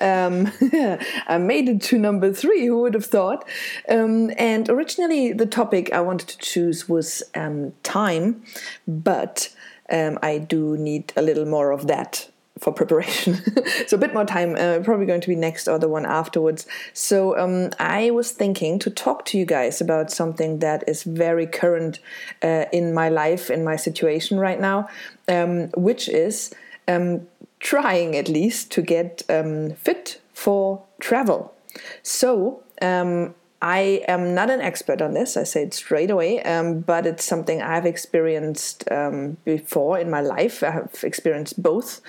Um, 0.00 0.52
I 1.26 1.38
made 1.38 1.68
it 1.68 1.82
to 1.82 1.98
number 1.98 2.32
three, 2.32 2.66
who 2.66 2.80
would 2.80 2.94
have 2.94 3.06
thought? 3.06 3.46
Um, 3.88 4.30
and 4.38 4.68
originally, 4.68 5.32
the 5.32 5.46
topic 5.46 5.92
I 5.92 6.00
wanted 6.00 6.28
to 6.28 6.38
choose 6.38 6.88
was 6.88 7.22
um, 7.34 7.72
time, 7.82 8.42
but 8.86 9.54
um, 9.90 10.18
I 10.22 10.38
do 10.38 10.76
need 10.76 11.12
a 11.16 11.22
little 11.22 11.46
more 11.46 11.70
of 11.72 11.86
that 11.86 12.28
for 12.58 12.72
preparation. 12.72 13.38
so 13.86 13.96
a 13.96 14.00
bit 14.00 14.12
more 14.12 14.24
time, 14.24 14.56
uh, 14.56 14.80
probably 14.82 15.06
going 15.06 15.20
to 15.20 15.28
be 15.28 15.36
next 15.36 15.68
or 15.68 15.78
the 15.78 15.88
one 15.88 16.04
afterwards. 16.04 16.66
So 16.92 17.38
um, 17.38 17.70
I 17.78 18.10
was 18.10 18.32
thinking 18.32 18.78
to 18.80 18.90
talk 18.90 19.24
to 19.26 19.38
you 19.38 19.44
guys 19.44 19.80
about 19.80 20.10
something 20.10 20.58
that 20.58 20.84
is 20.88 21.04
very 21.04 21.46
current 21.46 22.00
uh, 22.42 22.64
in 22.72 22.92
my 22.92 23.08
life, 23.08 23.50
in 23.50 23.64
my 23.64 23.76
situation 23.76 24.38
right 24.38 24.60
now, 24.60 24.88
um, 25.28 25.68
which 25.76 26.08
is 26.08 26.54
um, 26.88 27.26
trying 27.60 28.16
at 28.16 28.28
least 28.28 28.70
to 28.72 28.82
get 28.82 29.22
um, 29.28 29.72
fit 29.72 30.20
for 30.32 30.82
travel. 31.00 31.54
So 32.02 32.62
um, 32.80 33.34
I 33.60 34.04
am 34.06 34.34
not 34.34 34.50
an 34.50 34.60
expert 34.60 35.02
on 35.02 35.14
this, 35.14 35.36
I 35.36 35.42
say 35.42 35.64
it 35.64 35.74
straight 35.74 36.10
away, 36.10 36.40
um, 36.44 36.80
but 36.80 37.06
it's 37.06 37.24
something 37.24 37.60
I've 37.60 37.86
experienced 37.86 38.88
um, 38.88 39.36
before 39.44 39.98
in 39.98 40.08
my 40.08 40.20
life. 40.20 40.62
I 40.62 40.70
have 40.70 41.02
experienced 41.02 41.60
both 41.60 42.00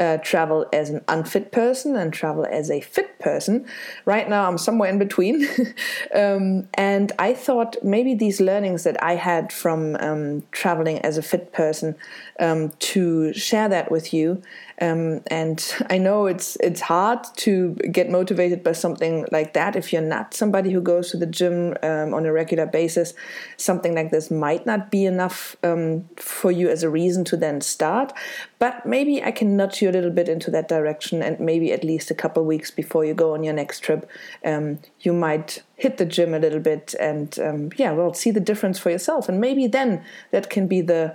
uh, 0.00 0.16
travel 0.18 0.66
as 0.72 0.88
an 0.88 1.04
unfit 1.08 1.52
person 1.52 1.96
and 1.96 2.14
travel 2.14 2.46
as 2.50 2.70
a 2.70 2.80
fit 2.80 3.18
person. 3.18 3.66
Right 4.06 4.26
now, 4.26 4.48
I'm 4.48 4.56
somewhere 4.56 4.88
in 4.88 4.98
between. 4.98 5.46
um, 6.14 6.66
and 6.74 7.12
I 7.18 7.34
thought 7.34 7.76
maybe 7.82 8.14
these 8.14 8.40
learnings 8.40 8.84
that 8.84 9.02
I 9.02 9.16
had 9.16 9.52
from 9.52 9.96
um, 9.96 10.44
traveling 10.50 10.98
as 11.00 11.18
a 11.18 11.22
fit 11.22 11.52
person 11.52 11.94
um, 12.40 12.70
to 12.78 13.34
share 13.34 13.68
that 13.68 13.90
with 13.90 14.14
you. 14.14 14.42
Um, 14.80 15.22
and 15.28 15.64
I 15.90 15.98
know 15.98 16.26
it's 16.26 16.56
it's 16.56 16.80
hard 16.80 17.24
to 17.36 17.74
get 17.90 18.10
motivated 18.10 18.62
by 18.62 18.72
something 18.72 19.26
like 19.32 19.54
that 19.54 19.76
if 19.76 19.92
you're 19.92 20.02
not 20.02 20.34
somebody 20.34 20.70
who 20.70 20.80
goes 20.80 21.10
to 21.10 21.16
the 21.16 21.26
gym 21.26 21.74
um, 21.82 22.14
on 22.14 22.26
a 22.26 22.32
regular 22.32 22.66
basis. 22.66 23.14
Something 23.56 23.94
like 23.94 24.10
this 24.10 24.30
might 24.30 24.66
not 24.66 24.90
be 24.90 25.04
enough 25.04 25.56
um, 25.62 26.08
for 26.16 26.50
you 26.50 26.68
as 26.68 26.82
a 26.82 26.90
reason 26.90 27.24
to 27.24 27.36
then 27.36 27.60
start. 27.60 28.12
But 28.58 28.86
maybe 28.86 29.22
I 29.22 29.32
can 29.32 29.56
nudge 29.56 29.82
you 29.82 29.90
a 29.90 29.92
little 29.92 30.10
bit 30.10 30.28
into 30.28 30.50
that 30.50 30.68
direction, 30.68 31.22
and 31.22 31.38
maybe 31.40 31.72
at 31.72 31.84
least 31.84 32.10
a 32.10 32.14
couple 32.14 32.44
weeks 32.44 32.70
before 32.70 33.04
you 33.04 33.14
go 33.14 33.34
on 33.34 33.42
your 33.44 33.54
next 33.54 33.80
trip, 33.80 34.08
um, 34.44 34.78
you 35.00 35.12
might 35.12 35.62
hit 35.76 35.98
the 35.98 36.06
gym 36.06 36.32
a 36.32 36.38
little 36.38 36.60
bit 36.60 36.94
and 36.98 37.38
um, 37.38 37.70
yeah, 37.76 37.92
well, 37.92 38.14
see 38.14 38.30
the 38.30 38.40
difference 38.40 38.78
for 38.78 38.90
yourself, 38.90 39.28
and 39.28 39.40
maybe 39.40 39.66
then 39.66 40.02
that 40.30 40.48
can 40.48 40.66
be 40.66 40.80
the 40.80 41.14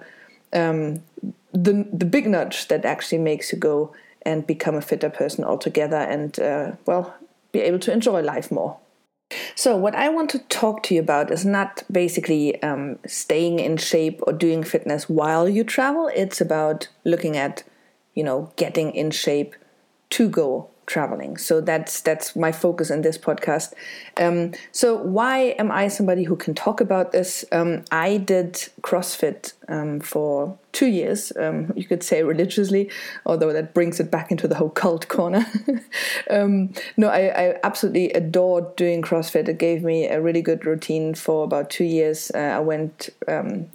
um, 0.54 1.02
the 1.54 1.88
the 1.92 2.06
big 2.06 2.28
nudge 2.28 2.68
that 2.68 2.86
actually 2.86 3.20
makes 3.20 3.52
you 3.52 3.58
go 3.58 3.94
and 4.24 4.46
become 4.46 4.76
a 4.76 4.82
fitter 4.82 5.10
person 5.10 5.44
altogether, 5.44 5.98
and 5.98 6.40
uh, 6.40 6.74
well, 6.86 7.16
be 7.52 7.60
able 7.60 7.80
to 7.80 7.92
enjoy 7.92 8.22
life 8.22 8.52
more. 8.52 8.78
So, 9.56 9.78
what 9.78 9.96
I 9.96 10.10
want 10.10 10.30
to 10.32 10.40
talk 10.40 10.84
to 10.84 10.96
you 10.96 11.02
about 11.02 11.32
is 11.32 11.46
not 11.46 11.84
basically 11.92 12.62
um, 12.62 13.00
staying 13.06 13.60
in 13.60 13.78
shape 13.78 14.20
or 14.28 14.34
doing 14.34 14.64
fitness 14.64 15.10
while 15.10 15.48
you 15.48 15.64
travel. 15.64 16.10
It's 16.14 16.42
about 16.42 16.90
looking 17.06 17.38
at, 17.38 17.64
you 18.14 18.24
know, 18.24 18.52
getting 18.56 18.94
in 18.94 19.12
shape 19.12 19.56
to 20.12 20.30
go 20.30 20.70
traveling. 20.92 21.38
So 21.38 21.62
that's 21.62 22.02
that's 22.02 22.36
my 22.36 22.52
focus 22.52 22.92
in 22.92 23.02
this 23.02 23.18
podcast. 23.18 23.74
Um, 24.18 24.52
so 24.74 24.98
why 24.98 25.56
am 25.58 25.72
I 25.72 25.88
somebody 25.88 26.26
who 26.26 26.36
can 26.36 26.54
talk 26.54 26.82
about 26.82 27.14
this? 27.14 27.46
Um, 27.52 27.86
I 27.92 28.18
did 28.18 28.56
CrossFit 28.82 29.54
um, 29.70 30.02
for 30.02 30.58
two 30.74 30.88
years. 30.88 31.32
Um, 31.40 31.72
you 31.78 31.86
could 31.86 32.04
say 32.04 32.24
religiously, 32.24 32.92
although 33.26 33.54
that 33.54 33.74
brings 33.74 34.02
it 34.02 34.12
back 34.12 34.32
into 34.32 34.48
the 34.50 34.56
whole 34.56 34.70
cult 34.70 35.08
corner. 35.08 35.46
Um, 36.30 36.74
no, 36.96 37.08
I, 37.10 37.24
I, 37.44 37.56
absolutely 37.64 38.12
adored 38.14 38.76
doing 38.76 39.02
CrossFit. 39.02 39.50
It 39.50 39.58
gave 39.58 39.84
me 39.84 40.08
a 40.08 40.22
really 40.22 40.42
good 40.42 40.66
routine 40.66 41.14
for 41.14 41.44
about 41.44 41.70
two 41.70 41.84
years. 41.84 42.32
Uh, 42.34 42.38
I 42.38 42.60
went 42.60 43.10
um, 43.28 43.68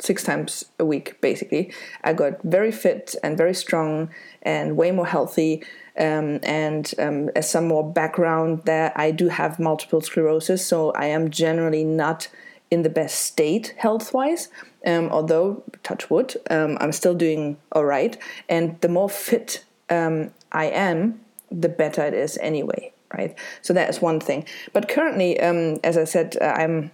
six 0.00 0.24
times 0.24 0.64
a 0.78 0.84
week 0.84 1.20
basically 1.20 1.72
i 2.02 2.12
got 2.12 2.42
very 2.42 2.72
fit 2.72 3.14
and 3.22 3.36
very 3.36 3.54
strong 3.54 4.08
and 4.42 4.76
way 4.76 4.90
more 4.90 5.06
healthy 5.06 5.62
um, 5.98 6.40
and 6.42 6.92
um, 6.98 7.28
as 7.36 7.50
some 7.50 7.68
more 7.68 7.84
background 7.88 8.62
there, 8.64 8.92
I 8.96 9.10
do 9.10 9.28
have 9.28 9.58
multiple 9.58 10.00
sclerosis, 10.00 10.66
so 10.66 10.90
I 10.92 11.06
am 11.06 11.30
generally 11.30 11.84
not 11.84 12.28
in 12.70 12.82
the 12.82 12.88
best 12.88 13.20
state 13.20 13.74
health 13.76 14.14
wise. 14.14 14.48
Um, 14.86 15.10
although, 15.10 15.62
touch 15.82 16.08
wood, 16.10 16.34
um, 16.50 16.78
I'm 16.80 16.92
still 16.92 17.14
doing 17.14 17.58
all 17.72 17.84
right. 17.84 18.16
And 18.48 18.80
the 18.80 18.88
more 18.88 19.10
fit 19.10 19.64
um, 19.90 20.32
I 20.50 20.66
am, 20.66 21.20
the 21.50 21.68
better 21.68 22.02
it 22.02 22.14
is 22.14 22.38
anyway, 22.38 22.92
right? 23.12 23.38
So 23.60 23.74
that 23.74 23.90
is 23.90 24.00
one 24.00 24.20
thing. 24.20 24.46
But 24.72 24.88
currently, 24.88 25.38
um, 25.40 25.80
as 25.84 25.98
I 25.98 26.04
said, 26.04 26.36
uh, 26.40 26.54
I'm 26.56 26.90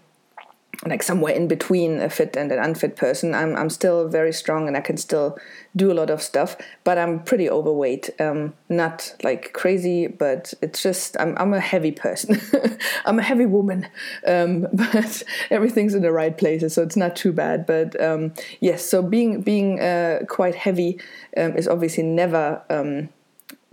like 0.87 1.03
somewhere 1.03 1.34
in 1.34 1.49
between 1.49 2.00
a 2.00 2.09
fit 2.09 2.37
and 2.37 2.53
an 2.53 2.59
unfit 2.59 2.97
person. 2.97 3.34
I'm 3.34 3.56
I'm 3.56 3.71
still 3.71 4.09
very 4.09 4.33
strong 4.33 4.69
and 4.69 4.77
I 4.77 4.81
can 4.81 4.97
still 4.97 5.37
do 5.75 5.91
a 5.91 5.94
lot 5.94 6.09
of 6.09 6.22
stuff, 6.22 6.56
but 6.84 6.99
I'm 6.99 7.22
pretty 7.25 7.50
overweight. 7.50 8.11
Um, 8.21 8.55
not 8.69 9.15
like 9.25 9.53
crazy, 9.53 10.06
but 10.06 10.55
it's 10.62 10.81
just 10.83 11.16
I'm 11.19 11.37
I'm 11.37 11.53
a 11.53 11.61
heavy 11.61 11.91
person. 11.91 12.41
I'm 13.05 13.19
a 13.19 13.22
heavy 13.22 13.47
woman, 13.47 13.89
um, 14.27 14.69
but 14.72 15.22
everything's 15.50 15.94
in 15.94 16.03
the 16.03 16.12
right 16.12 16.37
places, 16.37 16.75
so 16.75 16.83
it's 16.83 16.97
not 16.97 17.16
too 17.16 17.33
bad. 17.33 17.66
But 17.66 18.00
um, 18.00 18.33
yes, 18.60 18.84
so 18.84 19.03
being 19.03 19.41
being 19.41 19.81
uh, 19.81 20.21
quite 20.28 20.55
heavy 20.55 21.00
um, 21.37 21.56
is 21.56 21.66
obviously 21.66 22.05
never 22.05 22.62
um, 22.71 23.09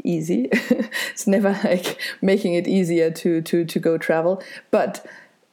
easy. 0.04 0.50
it's 0.52 1.28
never 1.28 1.52
like 1.64 2.02
making 2.22 2.56
it 2.56 2.68
easier 2.68 3.12
to 3.12 3.42
to 3.44 3.64
to 3.64 3.80
go 3.80 4.00
travel, 4.00 4.42
but 4.72 5.06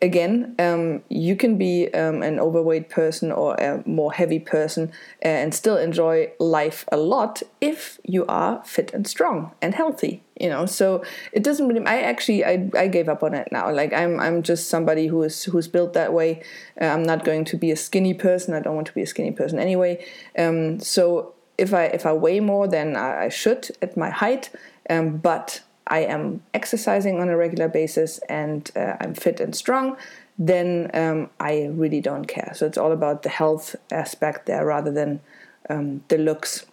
again, 0.03 0.55
um, 0.59 1.03
you 1.09 1.37
can 1.37 1.57
be 1.57 1.89
um, 1.95 2.23
an 2.23 2.41
overweight 2.41 2.91
person 2.91 3.31
or 3.31 3.55
a 3.55 3.83
more 3.87 4.13
heavy 4.13 4.41
person 4.41 4.93
and 5.23 5.55
still 5.55 5.77
enjoy 5.77 6.31
life 6.41 6.85
a 6.91 6.97
lot 6.97 7.43
if 7.61 8.01
you 8.05 8.27
are 8.27 8.63
fit 8.65 8.93
and 8.93 9.07
strong 9.07 9.53
and 9.63 9.75
healthy. 9.75 10.23
You 10.39 10.49
know, 10.49 10.67
so 10.67 11.05
it 11.33 11.45
doesn't 11.45 11.69
really. 11.69 11.87
I 11.87 12.01
actually 12.01 12.45
I, 12.45 12.69
I 12.77 12.89
gave 12.89 13.09
up 13.09 13.23
on 13.23 13.33
it 13.33 13.49
now. 13.53 13.71
Like 13.71 13.93
I'm 13.93 14.19
I'm 14.19 14.43
just 14.43 14.69
somebody 14.69 15.07
who 15.07 15.23
is 15.23 15.45
who's 15.45 15.69
built 15.69 15.93
that 15.93 16.13
way. 16.13 16.43
Uh, 16.81 16.87
I'm 16.87 17.05
not 17.05 17.25
going 17.25 17.45
to 17.45 17.57
be 17.57 17.71
a 17.71 17.77
skinny 17.77 18.13
person. 18.13 18.53
I 18.53 18.61
don't 18.61 18.75
want 18.75 18.89
to 18.89 18.95
be 18.95 19.03
a 19.03 19.07
skinny 19.07 19.31
person 19.31 19.61
anyway. 19.61 20.05
Um, 20.37 20.81
so 20.81 21.35
if 21.59 21.73
I 21.73 21.85
if 21.85 22.07
I 22.07 22.13
weigh 22.13 22.41
more 22.41 22.67
than 22.67 22.97
I, 22.97 23.27
I 23.27 23.29
should 23.29 23.71
at 23.81 23.97
my 23.97 24.11
height, 24.11 24.51
um, 24.91 25.19
but 25.19 25.61
I 25.87 26.01
am 26.01 26.43
exercising 26.55 27.21
on 27.21 27.29
a 27.29 27.37
regular 27.37 27.69
basis 27.69 28.19
and 28.29 28.71
uh, 28.77 28.97
I'm 29.01 29.15
fit 29.15 29.41
and 29.41 29.55
strong, 29.55 29.97
then 30.39 30.91
um, 30.95 31.31
I 31.41 31.71
really 31.73 32.01
don't 32.01 32.27
care. 32.27 32.53
So 32.55 32.67
it's 32.67 32.79
all 32.79 32.93
about 32.93 33.23
the 33.23 33.29
health 33.29 33.77
aspect 33.91 34.47
there 34.47 34.65
rather 34.65 34.91
than 34.91 35.21
um, 35.69 36.05
the 36.09 36.19
looks. 36.19 36.67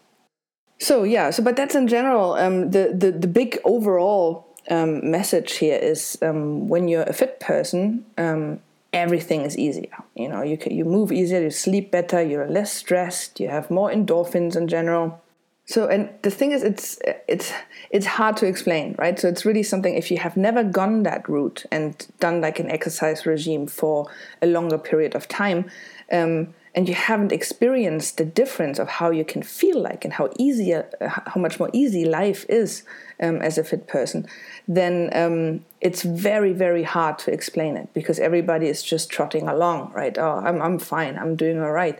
So 0.79 1.03
yeah, 1.03 1.29
so 1.31 1.43
but 1.43 1.55
that's 1.55 1.75
in 1.75 1.87
general 1.87 2.33
um, 2.33 2.71
the, 2.71 2.93
the 2.97 3.11
the 3.11 3.27
big 3.27 3.59
overall 3.65 4.47
um, 4.69 5.09
message 5.09 5.53
here 5.57 5.77
is 5.77 6.17
um, 6.21 6.67
when 6.67 6.87
you're 6.87 7.03
a 7.03 7.13
fit 7.13 7.39
person, 7.39 8.05
um, 8.17 8.59
everything 8.93 9.41
is 9.41 9.57
easier. 9.57 10.03
You 10.15 10.29
know, 10.29 10.41
you 10.41 10.57
can, 10.57 10.73
you 10.75 10.85
move 10.85 11.11
easier, 11.11 11.41
you 11.41 11.51
sleep 11.51 11.91
better, 11.91 12.21
you're 12.21 12.47
less 12.47 12.73
stressed, 12.73 13.39
you 13.39 13.49
have 13.49 13.69
more 13.69 13.91
endorphins 13.91 14.55
in 14.55 14.67
general. 14.67 15.21
So, 15.69 15.87
and 15.87 16.09
the 16.23 16.31
thing 16.31 16.51
is, 16.51 16.63
it's 16.63 16.97
it's 17.27 17.53
it's 17.91 18.07
hard 18.07 18.37
to 18.37 18.47
explain, 18.47 18.95
right? 18.97 19.19
So 19.19 19.27
it's 19.27 19.45
really 19.45 19.61
something 19.61 19.93
if 19.93 20.09
you 20.09 20.17
have 20.17 20.35
never 20.35 20.63
gone 20.63 21.03
that 21.03 21.29
route 21.29 21.63
and 21.71 22.07
done 22.19 22.41
like 22.41 22.59
an 22.59 22.71
exercise 22.71 23.27
regime 23.27 23.67
for 23.67 24.07
a 24.41 24.47
longer 24.47 24.79
period 24.79 25.13
of 25.13 25.27
time, 25.27 25.69
um, 26.11 26.55
and 26.73 26.89
you 26.89 26.95
haven't 26.95 27.31
experienced 27.31 28.17
the 28.17 28.25
difference 28.25 28.79
of 28.79 28.87
how 28.87 29.11
you 29.11 29.23
can 29.23 29.43
feel 29.43 29.79
like 29.79 30.03
and 30.03 30.13
how 30.13 30.31
easy, 30.39 30.73
uh, 30.73 30.81
how 31.01 31.39
much 31.39 31.59
more 31.59 31.69
easy 31.71 32.03
life 32.03 32.47
is 32.49 32.81
um, 33.21 33.39
as 33.39 33.59
a 33.59 33.63
fit 33.63 33.85
person, 33.85 34.25
then 34.67 35.11
um, 35.13 35.63
it's 35.81 36.01
very 36.01 36.51
very 36.51 36.81
hard 36.81 37.19
to 37.19 37.31
explain 37.31 37.77
it 37.77 37.93
because 37.93 38.17
everybody 38.17 38.67
is 38.67 38.81
just 38.81 39.11
trotting 39.11 39.47
along, 39.47 39.91
right? 39.93 40.17
Oh, 40.17 40.41
I'm 40.43 40.63
I'm 40.63 40.79
fine, 40.79 41.15
I'm 41.15 41.35
doing 41.35 41.61
all 41.61 41.71
right. 41.71 41.99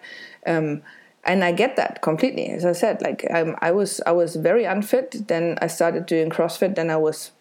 And 1.25 1.43
I 1.43 1.51
get 1.51 1.75
that 1.75 2.01
completely. 2.01 2.47
As 2.47 2.65
I 2.65 2.71
said, 2.71 3.01
like 3.01 3.25
um, 3.29 3.55
I 3.61 3.71
was, 3.71 4.01
I 4.05 4.11
was 4.11 4.35
very 4.35 4.65
unfit. 4.65 5.27
Then 5.27 5.57
I 5.61 5.67
started 5.67 6.05
doing 6.05 6.29
CrossFit. 6.29 6.75
Then 6.75 6.89
I 6.89 6.97
was 6.97 7.31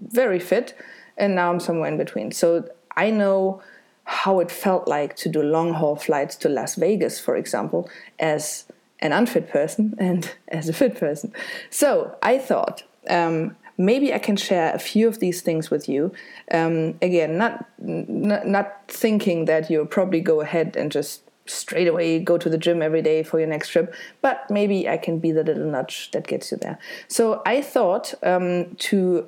very 0.00 0.38
fit, 0.38 0.74
and 1.16 1.34
now 1.34 1.52
I'm 1.52 1.60
somewhere 1.60 1.88
in 1.88 1.96
between. 1.96 2.32
So 2.32 2.68
I 2.96 3.10
know 3.10 3.62
how 4.04 4.40
it 4.40 4.50
felt 4.50 4.86
like 4.86 5.16
to 5.16 5.28
do 5.28 5.42
long 5.42 5.74
haul 5.74 5.96
flights 5.96 6.36
to 6.36 6.48
Las 6.48 6.76
Vegas, 6.76 7.18
for 7.18 7.36
example, 7.36 7.90
as 8.18 8.64
an 9.00 9.12
unfit 9.12 9.50
person 9.50 9.94
and 9.98 10.34
as 10.48 10.68
a 10.68 10.72
fit 10.72 10.96
person. 10.96 11.32
So 11.70 12.16
I 12.22 12.38
thought 12.38 12.82
um, 13.08 13.56
maybe 13.76 14.14
I 14.14 14.18
can 14.18 14.36
share 14.36 14.74
a 14.74 14.78
few 14.78 15.08
of 15.08 15.18
these 15.18 15.42
things 15.42 15.70
with 15.70 15.88
you. 15.88 16.12
Um, 16.52 16.98
again, 17.02 17.36
not, 17.36 17.68
not 17.78 18.46
not 18.46 18.82
thinking 18.88 19.46
that 19.46 19.70
you'll 19.70 19.86
probably 19.86 20.20
go 20.20 20.40
ahead 20.40 20.76
and 20.76 20.90
just 20.90 21.22
straight 21.46 21.88
away 21.88 22.18
go 22.18 22.38
to 22.38 22.48
the 22.48 22.58
gym 22.58 22.82
every 22.82 23.02
day 23.02 23.22
for 23.22 23.38
your 23.38 23.48
next 23.48 23.68
trip, 23.70 23.94
but 24.20 24.50
maybe 24.50 24.88
I 24.88 24.96
can 24.96 25.18
be 25.18 25.32
the 25.32 25.44
little 25.44 25.66
nudge 25.66 26.10
that 26.12 26.26
gets 26.26 26.50
you 26.50 26.58
there. 26.58 26.78
So 27.08 27.42
I 27.46 27.62
thought 27.62 28.14
um, 28.22 28.74
to 28.76 29.26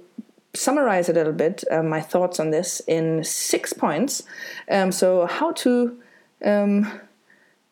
summarize 0.54 1.08
a 1.08 1.12
little 1.12 1.32
bit 1.32 1.64
uh, 1.70 1.82
my 1.82 2.00
thoughts 2.00 2.40
on 2.40 2.50
this 2.50 2.80
in 2.86 3.22
six 3.24 3.72
points. 3.72 4.22
Um, 4.70 4.92
so 4.92 5.26
how 5.26 5.52
to 5.52 5.98
um, 6.44 7.00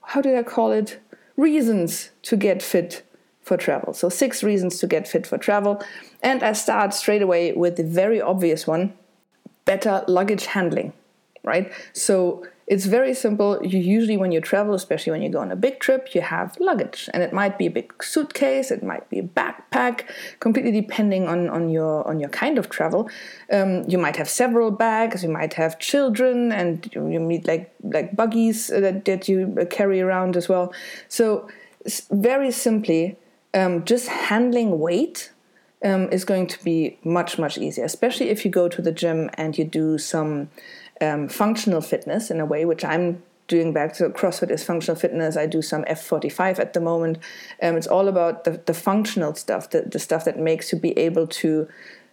how 0.03 0.21
did 0.21 0.37
I 0.37 0.43
call 0.43 0.73
it? 0.73 1.01
Reasons 1.37 2.11
to 2.23 2.37
get 2.37 2.63
fit 2.63 3.03
for 3.43 3.57
travel. 3.57 3.93
So 3.93 4.09
six 4.09 4.43
reasons 4.43 4.79
to 4.79 4.87
get 4.87 5.07
fit 5.07 5.27
for 5.27 5.39
travel, 5.39 5.83
and 6.23 6.43
I 6.43 6.53
start 6.53 6.95
straight 6.95 7.23
away 7.23 7.53
with 7.53 7.77
the 7.77 7.85
very 7.85 8.21
obvious 8.21 8.67
one: 8.67 8.95
better 9.65 10.05
luggage 10.09 10.47
handling. 10.47 10.93
Right. 11.45 11.71
So 11.93 12.45
it's 12.67 12.85
very 12.87 13.15
simple. 13.15 13.65
You 13.65 13.79
usually, 13.79 14.17
when 14.17 14.33
you 14.33 14.41
travel, 14.41 14.75
especially 14.75 15.13
when 15.13 15.23
you 15.23 15.29
go 15.29 15.39
on 15.39 15.53
a 15.53 15.57
big 15.57 15.79
trip, 15.79 16.15
you 16.15 16.21
have 16.21 16.57
luggage, 16.59 17.09
and 17.15 17.23
it 17.23 17.33
might 17.33 17.59
be 17.59 17.67
a 17.67 17.71
big 17.71 18.03
suitcase, 18.03 18.73
it 18.73 18.83
might 18.83 19.09
be 19.09 19.21
a 19.21 19.23
backpack, 19.23 20.11
completely 20.41 20.73
depending 20.73 21.29
on, 21.29 21.49
on 21.49 21.69
your 21.69 22.07
on 22.09 22.19
your 22.19 22.29
kind 22.31 22.59
of 22.59 22.69
travel. 22.69 23.09
Um, 23.53 23.85
you 23.89 23.99
might 23.99 24.17
have 24.17 24.29
several 24.29 24.73
bags. 24.73 25.23
You 25.23 25.29
might 25.29 25.55
have 25.55 25.79
children, 25.79 26.51
and 26.51 26.91
you, 26.93 27.09
you 27.09 27.21
meet 27.21 27.47
like 27.47 27.73
like 27.83 28.17
buggies 28.17 28.67
that, 28.67 29.05
that 29.05 29.29
you 29.29 29.67
carry 29.71 30.01
around 30.01 30.37
as 30.37 30.49
well. 30.49 30.75
So, 31.09 31.49
very 32.11 32.51
simply, 32.51 33.17
um, 33.55 33.85
just 33.85 34.09
handling 34.09 34.81
weight 34.81 35.31
um, 35.85 36.11
is 36.11 36.25
going 36.25 36.49
to 36.49 36.65
be 36.65 36.99
much 37.05 37.39
much 37.39 37.59
easier, 37.59 37.85
especially 37.85 38.31
if 38.31 38.45
you 38.45 38.51
go 38.51 38.69
to 38.69 38.83
the 38.83 38.93
gym 38.93 39.31
and 39.35 39.57
you 39.57 39.65
do 39.65 39.99
some 39.99 40.49
um, 41.01 41.29
functional 41.29 41.81
fitness 41.81 42.31
in 42.31 42.41
a 42.41 42.47
way, 42.47 42.65
which 42.65 42.85
I'm 42.85 43.23
doing 43.49 43.73
back 43.73 43.95
to 43.95 44.09
CrossFit 44.11 44.51
is 44.51 44.65
functional 44.65 44.99
fitness. 44.99 45.37
I 45.37 45.47
do 45.47 45.63
some 45.63 45.85
F45 45.85 46.59
at 46.59 46.73
the 46.73 46.81
moment. 46.81 47.19
Um, 47.63 47.77
it's 47.77 47.87
all 47.87 48.09
about 48.09 48.45
the, 48.45 48.63
the 48.67 48.75
functional 48.75 49.35
stuff, 49.35 49.71
the, 49.71 49.83
the 49.83 49.99
stuff 49.99 50.25
that 50.25 50.39
makes 50.39 50.73
you 50.73 50.79
be 50.79 50.97
able 50.99 51.27
to 51.29 51.69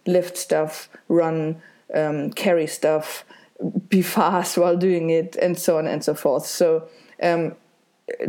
lift 0.06 0.36
stuff, 0.36 0.88
run, 1.08 1.60
um, 1.94 2.30
carry 2.32 2.66
stuff, 2.66 3.24
be 3.88 4.02
fast 4.02 4.56
while 4.58 4.76
doing 4.76 5.10
it, 5.10 5.36
and 5.36 5.58
so 5.58 5.78
on 5.78 5.86
and 5.86 6.04
so 6.04 6.14
forth. 6.14 6.46
So, 6.46 6.88
um, 7.22 7.56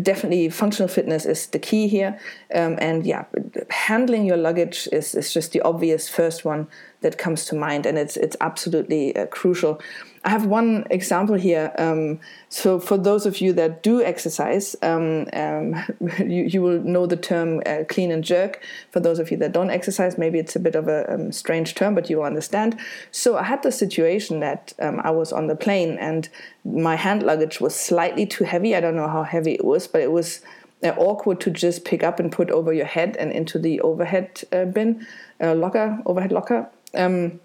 definitely 0.02 0.50
functional 0.50 0.88
fitness 0.88 1.25
is 1.25 1.48
the 1.48 1.60
key 1.60 1.88
here. 1.88 2.19
Um, 2.54 2.78
and 2.80 3.06
yeah, 3.06 3.25
handling 3.69 4.25
your 4.25 4.38
luggage 4.38 4.88
is, 4.92 5.13
is 5.13 5.34
just 5.34 5.52
the 5.52 5.62
obvious 5.62 6.07
first 6.07 6.46
one 6.46 6.68
that 7.02 7.18
comes 7.18 7.46
to 7.46 7.56
mind, 7.56 7.86
and 7.86 7.98
it's, 7.98 8.18
it's 8.18 8.38
absolutely 8.42 9.16
uh, 9.16 9.25
crucial. 9.28 9.81
I 10.25 10.30
have 10.30 10.48
one 10.48 10.88
example 10.89 11.36
here. 11.36 11.72
Um, 11.77 12.19
so, 12.50 12.80
for 12.80 12.98
those 12.98 13.27
of 13.27 13.42
you 13.42 13.54
that 13.54 13.83
do 13.83 14.01
exercise, 14.01 14.75
um, 14.81 15.27
um, 15.33 15.75
you, 16.19 16.44
you, 16.45 16.62
will 16.63 16.81
know 16.81 17.06
the 17.06 17.16
term 17.16 17.62
uh, 17.68 17.83
clean 17.88 18.12
and 18.12 18.24
jerk. 18.24 18.60
For 18.89 19.00
those 19.00 19.19
of 19.19 19.30
you 19.30 19.38
that 19.38 19.51
don't 19.51 19.69
exercise, 19.69 20.18
maybe 20.18 20.39
it's 20.39 20.56
a 20.56 20.60
bit 20.60 20.74
of 20.74 20.88
a 20.88 21.13
um, 21.13 21.31
strange 21.31 21.75
term, 21.75 21.94
but 21.94 22.10
you 22.10 22.18
will 22.18 22.24
understand. 22.24 22.80
So, 23.12 23.38
I 23.38 23.44
had 23.44 23.62
the 23.62 23.72
situation 23.72 24.39
that 24.39 24.74
um, 24.80 25.00
I 25.04 25.12
was 25.12 25.31
on 25.31 25.45
the 25.45 25.56
plane 25.56 25.95
and 26.00 26.28
my 26.66 26.95
hand 26.95 27.21
luggage 27.21 27.62
was 27.62 27.75
slightly 27.75 28.25
too 28.25 28.45
heavy. 28.45 28.75
I 28.75 28.81
don't 28.81 28.95
know 28.95 29.07
how 29.07 29.21
heavy 29.21 29.54
it 29.54 29.63
was, 29.63 29.86
but 29.86 30.01
it 30.01 30.12
was 30.12 30.42
uh, 30.83 30.89
awkward 30.98 31.39
to 31.42 31.51
just 31.51 31.86
pick 31.86 32.04
up 32.04 32.19
and 32.19 32.31
put 32.31 32.50
over 32.50 32.74
your 32.74 32.88
head 32.88 33.16
and 33.18 33.31
into 33.31 33.60
the 33.60 33.80
overhead 33.81 34.42
uh, 34.51 34.66
bin, 34.66 35.06
uh, 35.39 35.54
locker, 35.54 36.01
overhead 36.07 36.31
locker. 36.31 36.68
Um, 36.95 37.39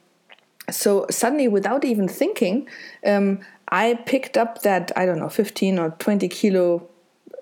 so 0.70 1.06
suddenly, 1.10 1.48
without 1.48 1.84
even 1.84 2.08
thinking, 2.08 2.68
um, 3.06 3.40
I 3.68 3.94
picked 4.06 4.36
up 4.36 4.62
that 4.62 4.92
I 4.96 5.06
don't 5.06 5.18
know, 5.18 5.28
15 5.28 5.78
or 5.78 5.90
20 5.98 6.28
kilo. 6.28 6.86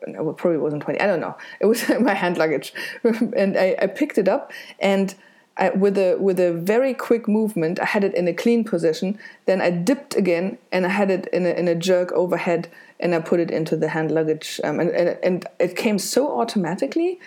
It 0.06 0.36
probably 0.36 0.58
wasn't 0.58 0.82
20. 0.82 1.00
I 1.00 1.06
don't 1.06 1.20
know. 1.20 1.36
It 1.60 1.66
was 1.66 1.88
my 2.00 2.14
hand 2.14 2.38
luggage, 2.38 2.72
and 3.02 3.56
I, 3.56 3.76
I, 3.80 3.86
picked 3.86 4.18
it 4.18 4.28
up 4.28 4.52
and. 4.78 5.14
I, 5.60 5.70
with 5.70 5.98
a 5.98 6.16
with 6.20 6.38
a 6.38 6.52
very 6.52 6.94
quick 6.94 7.26
movement, 7.26 7.80
I 7.80 7.84
had 7.84 8.04
it 8.04 8.14
in 8.14 8.28
a 8.28 8.32
clean 8.32 8.62
position. 8.62 9.18
Then 9.46 9.60
I 9.60 9.70
dipped 9.72 10.14
again, 10.14 10.56
and 10.70 10.86
I 10.86 10.88
had 10.88 11.10
it 11.10 11.26
in 11.32 11.46
a, 11.46 11.48
in 11.48 11.66
a 11.66 11.74
jerk 11.74 12.12
overhead, 12.12 12.68
and 13.00 13.12
I 13.12 13.18
put 13.18 13.40
it 13.40 13.50
into 13.50 13.76
the 13.76 13.88
hand 13.88 14.12
luggage. 14.12 14.60
Um, 14.62 14.78
and, 14.78 14.90
and 14.90 15.18
and 15.20 15.46
it 15.58 15.74
came 15.74 15.98
so 15.98 16.38
automatically 16.40 17.18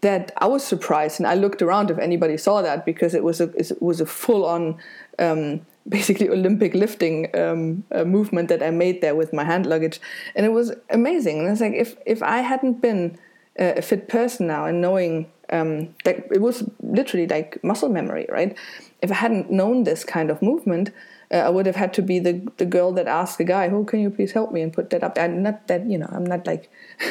that 0.00 0.32
I 0.38 0.46
was 0.46 0.64
surprised, 0.64 1.20
and 1.20 1.26
I 1.26 1.34
looked 1.34 1.62
around 1.62 1.90
if 1.90 1.98
anybody 1.98 2.36
saw 2.36 2.62
that 2.62 2.84
because 2.86 3.14
it 3.14 3.22
was 3.22 3.40
a 3.40 3.50
it 3.56 3.82
was 3.82 4.00
a 4.00 4.06
full 4.06 4.44
on 4.46 4.78
um, 5.20 5.64
basically 5.88 6.28
Olympic 6.28 6.74
lifting 6.74 7.34
um, 7.36 7.84
movement 8.06 8.48
that 8.48 8.62
I 8.62 8.70
made 8.70 9.00
there 9.00 9.14
with 9.14 9.32
my 9.32 9.44
hand 9.44 9.66
luggage, 9.66 10.00
and 10.34 10.44
it 10.46 10.50
was 10.50 10.72
amazing. 10.90 11.40
And 11.40 11.48
it's 11.48 11.60
like 11.60 11.74
if 11.74 11.96
if 12.06 12.22
I 12.22 12.40
hadn't 12.40 12.80
been 12.80 13.18
a 13.56 13.82
fit 13.82 14.08
person 14.08 14.46
now 14.46 14.64
and 14.64 14.80
knowing 14.80 15.30
um, 15.50 15.94
that 16.04 16.26
it 16.32 16.40
was 16.40 16.68
literally 16.80 17.26
like 17.26 17.62
muscle 17.62 17.88
memory, 17.88 18.26
right? 18.28 18.56
If 19.02 19.10
I 19.10 19.14
hadn't 19.14 19.50
known 19.50 19.84
this 19.84 20.04
kind 20.04 20.30
of 20.30 20.40
movement, 20.40 20.90
uh, 21.32 21.38
I 21.38 21.48
would 21.48 21.66
have 21.66 21.76
had 21.76 21.92
to 21.94 22.02
be 22.02 22.18
the 22.18 22.46
the 22.56 22.64
girl 22.64 22.92
that 22.92 23.06
asked 23.06 23.38
the 23.38 23.44
guy, 23.44 23.68
"Oh, 23.68 23.84
can 23.84 24.00
you 24.00 24.10
please 24.10 24.32
help 24.32 24.52
me 24.52 24.62
and 24.62 24.72
put 24.72 24.90
that 24.90 25.02
up?" 25.02 25.18
I'm 25.18 25.42
not 25.42 25.66
that 25.68 25.86
you 25.86 25.98
know, 25.98 26.08
I'm 26.10 26.24
not 26.24 26.46
like 26.46 26.70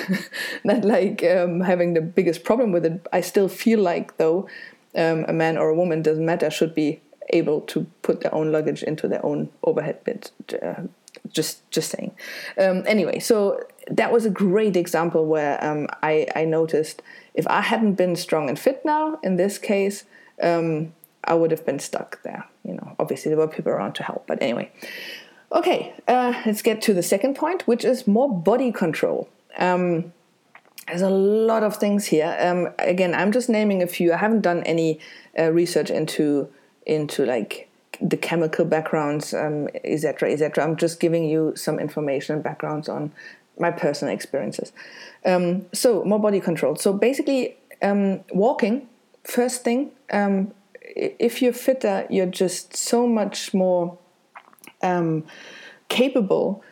not 0.63 0.83
like 0.83 1.23
um, 1.23 1.61
having 1.61 1.93
the 1.93 2.01
biggest 2.01 2.43
problem 2.43 2.71
with 2.71 2.85
it. 2.85 3.07
I 3.13 3.21
still 3.21 3.47
feel 3.47 3.79
like 3.79 4.17
though 4.17 4.47
um, 4.95 5.25
a 5.27 5.33
man 5.33 5.57
or 5.57 5.69
a 5.69 5.75
woman 5.75 6.01
doesn't 6.01 6.25
matter 6.25 6.49
should 6.49 6.73
be 6.73 7.01
able 7.31 7.61
to 7.61 7.85
put 8.01 8.21
their 8.21 8.33
own 8.33 8.51
luggage 8.51 8.83
into 8.83 9.07
their 9.07 9.25
own 9.25 9.49
overhead 9.63 10.03
bin. 10.03 10.21
Uh, 10.61 10.83
just 11.31 11.69
just 11.71 11.89
saying. 11.89 12.11
Um, 12.57 12.83
anyway, 12.87 13.19
so 13.19 13.61
that 13.89 14.11
was 14.11 14.25
a 14.25 14.29
great 14.29 14.75
example 14.75 15.25
where 15.25 15.63
um, 15.63 15.87
I, 16.03 16.27
I 16.35 16.45
noticed 16.45 17.01
if 17.33 17.47
I 17.47 17.61
hadn't 17.61 17.93
been 17.93 18.15
strong 18.15 18.49
and 18.49 18.57
fit 18.57 18.83
now 18.85 19.19
in 19.23 19.35
this 19.35 19.57
case, 19.57 20.05
um, 20.41 20.93
I 21.23 21.33
would 21.33 21.51
have 21.51 21.65
been 21.65 21.79
stuck 21.79 22.21
there. 22.23 22.45
You 22.63 22.73
know, 22.73 22.95
obviously 22.99 23.29
there 23.29 23.37
were 23.37 23.47
people 23.47 23.71
around 23.71 23.93
to 23.93 24.03
help, 24.03 24.27
but 24.27 24.41
anyway. 24.41 24.71
Okay, 25.51 25.95
uh, 26.07 26.39
let's 26.45 26.61
get 26.61 26.79
to 26.83 26.93
the 26.93 27.01
second 27.01 27.35
point, 27.35 27.67
which 27.67 27.83
is 27.83 28.05
more 28.05 28.31
body 28.31 28.71
control. 28.71 29.27
Um, 29.57 30.13
there's 30.87 31.01
a 31.01 31.09
lot 31.09 31.63
of 31.63 31.77
things 31.77 32.05
here. 32.05 32.35
Um, 32.39 32.73
again, 32.77 33.15
I'm 33.15 33.31
just 33.31 33.49
naming 33.49 33.81
a 33.81 33.87
few. 33.87 34.13
I 34.13 34.17
haven't 34.17 34.41
done 34.41 34.63
any 34.63 34.99
uh, 35.37 35.51
research 35.51 35.89
into 35.89 36.49
into 36.89 37.25
like 37.25 37.69
the 38.01 38.17
chemical 38.17 38.65
backgrounds, 38.65 39.33
um, 39.33 39.69
etc., 39.83 40.31
etc. 40.31 40.63
I'm 40.63 40.75
just 40.75 40.99
giving 40.99 41.25
you 41.25 41.53
some 41.55 41.79
information 41.79 42.35
and 42.35 42.43
backgrounds 42.43 42.89
on 42.89 43.11
my 43.59 43.71
personal 43.71 44.13
experiences. 44.13 44.71
Um, 45.25 45.65
so 45.73 46.03
more 46.03 46.19
body 46.19 46.39
control. 46.39 46.75
So 46.75 46.93
basically, 46.93 47.55
um, 47.81 48.21
walking. 48.31 48.87
First 49.23 49.63
thing, 49.63 49.91
um, 50.11 50.53
if 50.81 51.41
you're 51.41 51.53
fitter, 51.53 52.07
you're 52.09 52.25
just 52.25 52.75
so 52.75 53.05
much 53.05 53.53
more 53.53 53.97
um, 54.81 55.25
capable 55.89 56.63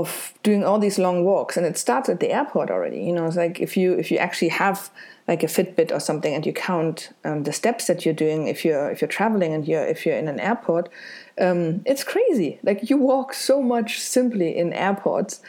of 0.00 0.32
doing 0.42 0.64
all 0.64 0.78
these 0.78 0.98
long 0.98 1.22
walks 1.24 1.56
and 1.56 1.66
it 1.66 1.76
starts 1.76 2.08
at 2.08 2.18
the 2.20 2.30
airport 2.30 2.70
already 2.70 3.02
you 3.02 3.12
know 3.12 3.26
it's 3.26 3.36
like 3.36 3.60
if 3.60 3.76
you 3.76 3.92
if 3.94 4.10
you 4.10 4.16
actually 4.16 4.48
have 4.48 4.90
like 5.28 5.42
a 5.42 5.46
fitbit 5.46 5.92
or 5.92 6.00
something 6.00 6.34
and 6.34 6.46
you 6.46 6.52
count 6.52 7.10
um, 7.24 7.44
the 7.44 7.52
steps 7.52 7.86
that 7.86 8.04
you're 8.04 8.14
doing 8.14 8.48
if 8.48 8.64
you're 8.64 8.90
if 8.90 9.00
you're 9.00 9.08
traveling 9.08 9.52
and 9.52 9.68
you're 9.68 9.84
if 9.84 10.04
you're 10.06 10.16
in 10.16 10.28
an 10.28 10.40
airport 10.40 10.88
um, 11.40 11.80
it's 11.86 12.04
crazy. 12.04 12.58
Like 12.62 12.90
you 12.90 12.98
walk 12.98 13.32
so 13.32 13.62
much 13.62 13.98
simply 13.98 14.56
in 14.56 14.72
airports 14.72 15.40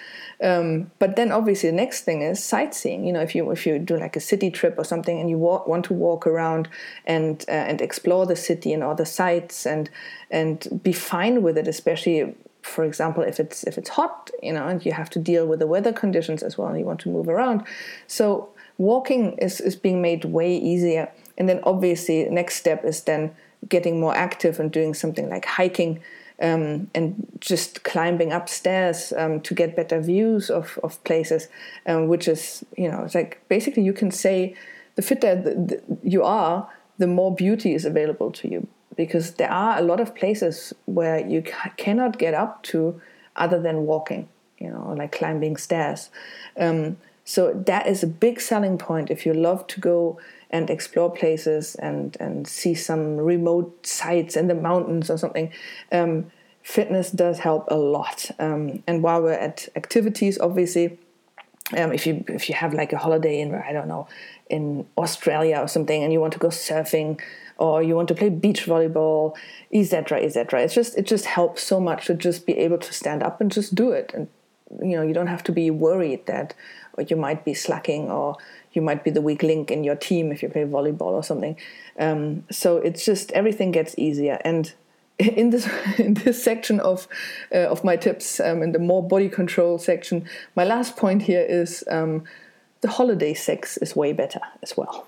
um, 0.41 0.91
but 1.00 1.15
then 1.15 1.31
obviously 1.31 1.69
the 1.69 1.75
next 1.75 2.01
thing 2.03 2.21
is 2.21 2.43
sightseeing 2.43 3.05
you 3.05 3.13
know 3.13 3.21
if 3.21 3.33
you 3.35 3.50
if 3.51 3.65
you 3.65 3.79
do 3.79 3.97
like 3.97 4.15
a 4.15 4.19
city 4.19 4.51
trip 4.51 4.75
or 4.77 4.83
something 4.83 5.19
and 5.19 5.29
you 5.29 5.38
walk, 5.38 5.67
want 5.67 5.85
to 5.85 5.93
walk 5.93 6.27
around 6.27 6.67
and 7.05 7.45
uh, 7.47 7.51
and 7.51 7.81
explore 7.81 8.25
the 8.25 8.35
city 8.35 8.73
and 8.73 8.83
all 8.83 8.95
the 8.95 9.05
sights 9.05 9.65
and 9.65 9.89
and 10.31 10.81
be 10.83 10.93
fine 10.93 11.41
with 11.41 11.57
it 11.57 11.67
especially 11.67 12.35
for 12.63 12.84
example, 12.84 13.24
if 13.24 13.39
it's 13.39 13.63
if 13.65 13.77
it's 13.77 13.89
hot, 13.89 14.32
you 14.41 14.53
know, 14.53 14.67
and 14.67 14.86
you 14.86 14.93
have 14.93 15.10
to 15.12 15.20
deal 15.20 15.46
with 15.46 15.60
the 15.60 15.67
weather 15.67 15.93
conditions 15.93 16.41
as 16.41 16.58
well, 16.58 16.70
and 16.70 16.79
you 16.79 16.86
want 16.86 17.01
to 17.01 17.10
move 17.10 17.27
around. 17.27 17.63
So 18.08 18.50
walking 18.77 19.38
is, 19.38 19.62
is 19.62 19.75
being 19.75 20.01
made 20.01 20.25
way 20.25 20.55
easier. 20.58 21.12
And 21.38 21.50
then 21.50 21.60
obviously, 21.63 22.27
next 22.29 22.55
step 22.55 22.86
is 22.86 23.03
then 23.03 23.36
getting 23.67 24.00
more 24.00 24.15
active 24.15 24.60
and 24.60 24.72
doing 24.72 24.93
something 24.93 25.29
like 25.29 25.46
hiking 25.46 26.01
um, 26.41 26.89
and 26.96 27.27
just 27.39 27.84
climbing 27.84 28.32
upstairs 28.32 29.13
um, 29.17 29.41
to 29.41 29.53
get 29.53 29.75
better 29.75 30.00
views 30.01 30.50
of, 30.50 30.79
of 30.84 31.03
places, 31.03 31.48
um, 31.86 32.08
which 32.08 32.27
is, 32.27 32.65
you 32.77 32.89
know, 32.89 33.03
it's 33.03 33.15
like 33.15 33.41
basically 33.50 33.84
you 33.84 33.93
can 33.93 34.12
say 34.12 34.55
the 34.96 35.01
fitter 35.01 35.67
you 36.03 36.24
are, 36.24 36.70
the 36.98 37.08
more 37.08 37.34
beauty 37.34 37.74
is 37.74 37.86
available 37.86 38.32
to 38.32 38.50
you 38.50 38.67
because 38.95 39.35
there 39.35 39.51
are 39.51 39.77
a 39.77 39.81
lot 39.81 40.00
of 40.00 40.15
places 40.15 40.73
where 40.85 41.25
you 41.25 41.43
cannot 41.77 42.17
get 42.17 42.33
up 42.33 42.63
to 42.63 43.01
other 43.35 43.59
than 43.59 43.85
walking, 43.85 44.27
you 44.59 44.69
know, 44.69 44.93
like 44.97 45.12
climbing 45.12 45.57
stairs. 45.57 46.09
Um, 46.57 46.97
so 47.25 47.53
that 47.53 47.88
is 47.88 48.03
a 48.03 48.07
big 48.07 48.41
selling 48.41 48.77
point 48.77 49.09
if 49.09 49.25
you 49.25 49.33
love 49.33 49.65
to 49.67 49.79
go 49.79 50.19
and 50.50 50.69
explore 50.69 51.09
places 51.09 51.75
and 51.75 52.15
and 52.19 52.47
see 52.47 52.75
some 52.75 53.17
remote 53.17 53.85
sites 53.85 54.35
in 54.35 54.47
the 54.47 54.55
mountains 54.55 55.09
or 55.09 55.17
something. 55.17 55.51
Um, 55.91 56.31
fitness 56.62 57.12
does 57.12 57.39
help 57.39 57.65
a 57.69 57.75
lot. 57.75 58.29
Um, 58.39 58.83
and 58.88 59.03
while 59.03 59.21
we're 59.21 59.33
at 59.33 59.67
activities, 59.75 60.39
obviously, 60.39 60.97
um, 61.77 61.91
if 61.93 62.05
you 62.05 62.24
if 62.27 62.50
you 62.50 62.55
have 62.55 62.74
like 62.74 62.93
a 62.93 62.98
holiday 62.98 63.39
in 63.39 63.53
I 63.55 63.72
don't 63.72 63.88
know 63.88 64.08
in 64.50 64.86
Australia 64.98 65.58
or 65.58 65.67
something, 65.67 66.03
and 66.03 66.12
you 66.12 66.20
want 66.20 66.34
to 66.34 66.39
go 66.39 66.50
surfing 66.50 67.20
or 67.58 67.82
you 67.82 67.96
want 67.96 68.08
to 68.10 68.15
play 68.15 68.29
beach 68.29 68.65
volleyball, 68.65 69.36
etc., 69.72 70.22
etc. 70.22 70.62
It's 70.63 70.74
just 70.74 70.98
it 70.98 71.08
just 71.08 71.25
helps 71.25 71.63
so 71.63 71.79
much 71.79 72.05
to 72.08 72.13
just 72.13 72.46
be 72.46 72.58
able 72.58 72.77
to 72.79 72.93
stand 72.93 73.24
up 73.24 73.39
and 73.39 73.51
just 73.51 73.75
do 73.75 73.91
it, 73.91 74.12
and 74.13 74.27
you 74.82 74.96
know 74.98 75.03
you 75.03 75.13
don't 75.13 75.27
have 75.27 75.43
to 75.43 75.51
be 75.51 75.72
worried 75.72 76.25
that 76.25 76.53
you 77.08 77.15
might 77.15 77.43
be 77.43 77.53
slacking 77.53 78.12
or 78.12 78.38
you 78.74 78.82
might 78.82 79.03
be 79.03 79.10
the 79.10 79.22
weak 79.22 79.41
link 79.41 79.72
in 79.72 79.84
your 79.84 79.96
team 79.96 80.32
if 80.32 80.43
you 80.43 80.50
play 80.50 80.63
volleyball 80.63 81.13
or 81.13 81.24
something. 81.24 81.58
Um, 81.98 82.43
so 82.51 82.77
it's 82.77 83.05
just 83.05 83.32
everything 83.32 83.72
gets 83.72 83.96
easier 83.98 84.39
and 84.43 84.74
in 85.20 85.51
this 85.51 85.70
in 85.98 86.15
this 86.15 86.43
section 86.43 86.79
of 86.79 87.08
uh, 87.53 87.67
of 87.70 87.84
my 87.84 87.96
tips 87.96 88.39
um, 88.39 88.63
in 88.63 88.72
the 88.72 88.79
more 88.79 89.08
body 89.08 89.29
control 89.29 89.77
section 89.77 90.25
my 90.55 90.63
last 90.63 90.98
point 90.98 91.24
here 91.24 91.46
is 91.48 91.84
um, 91.89 92.24
the 92.82 92.89
holiday 92.89 93.34
sex 93.34 93.77
is 93.77 93.96
way 93.96 94.12
better 94.12 94.41
as 94.63 94.75
well 94.75 95.08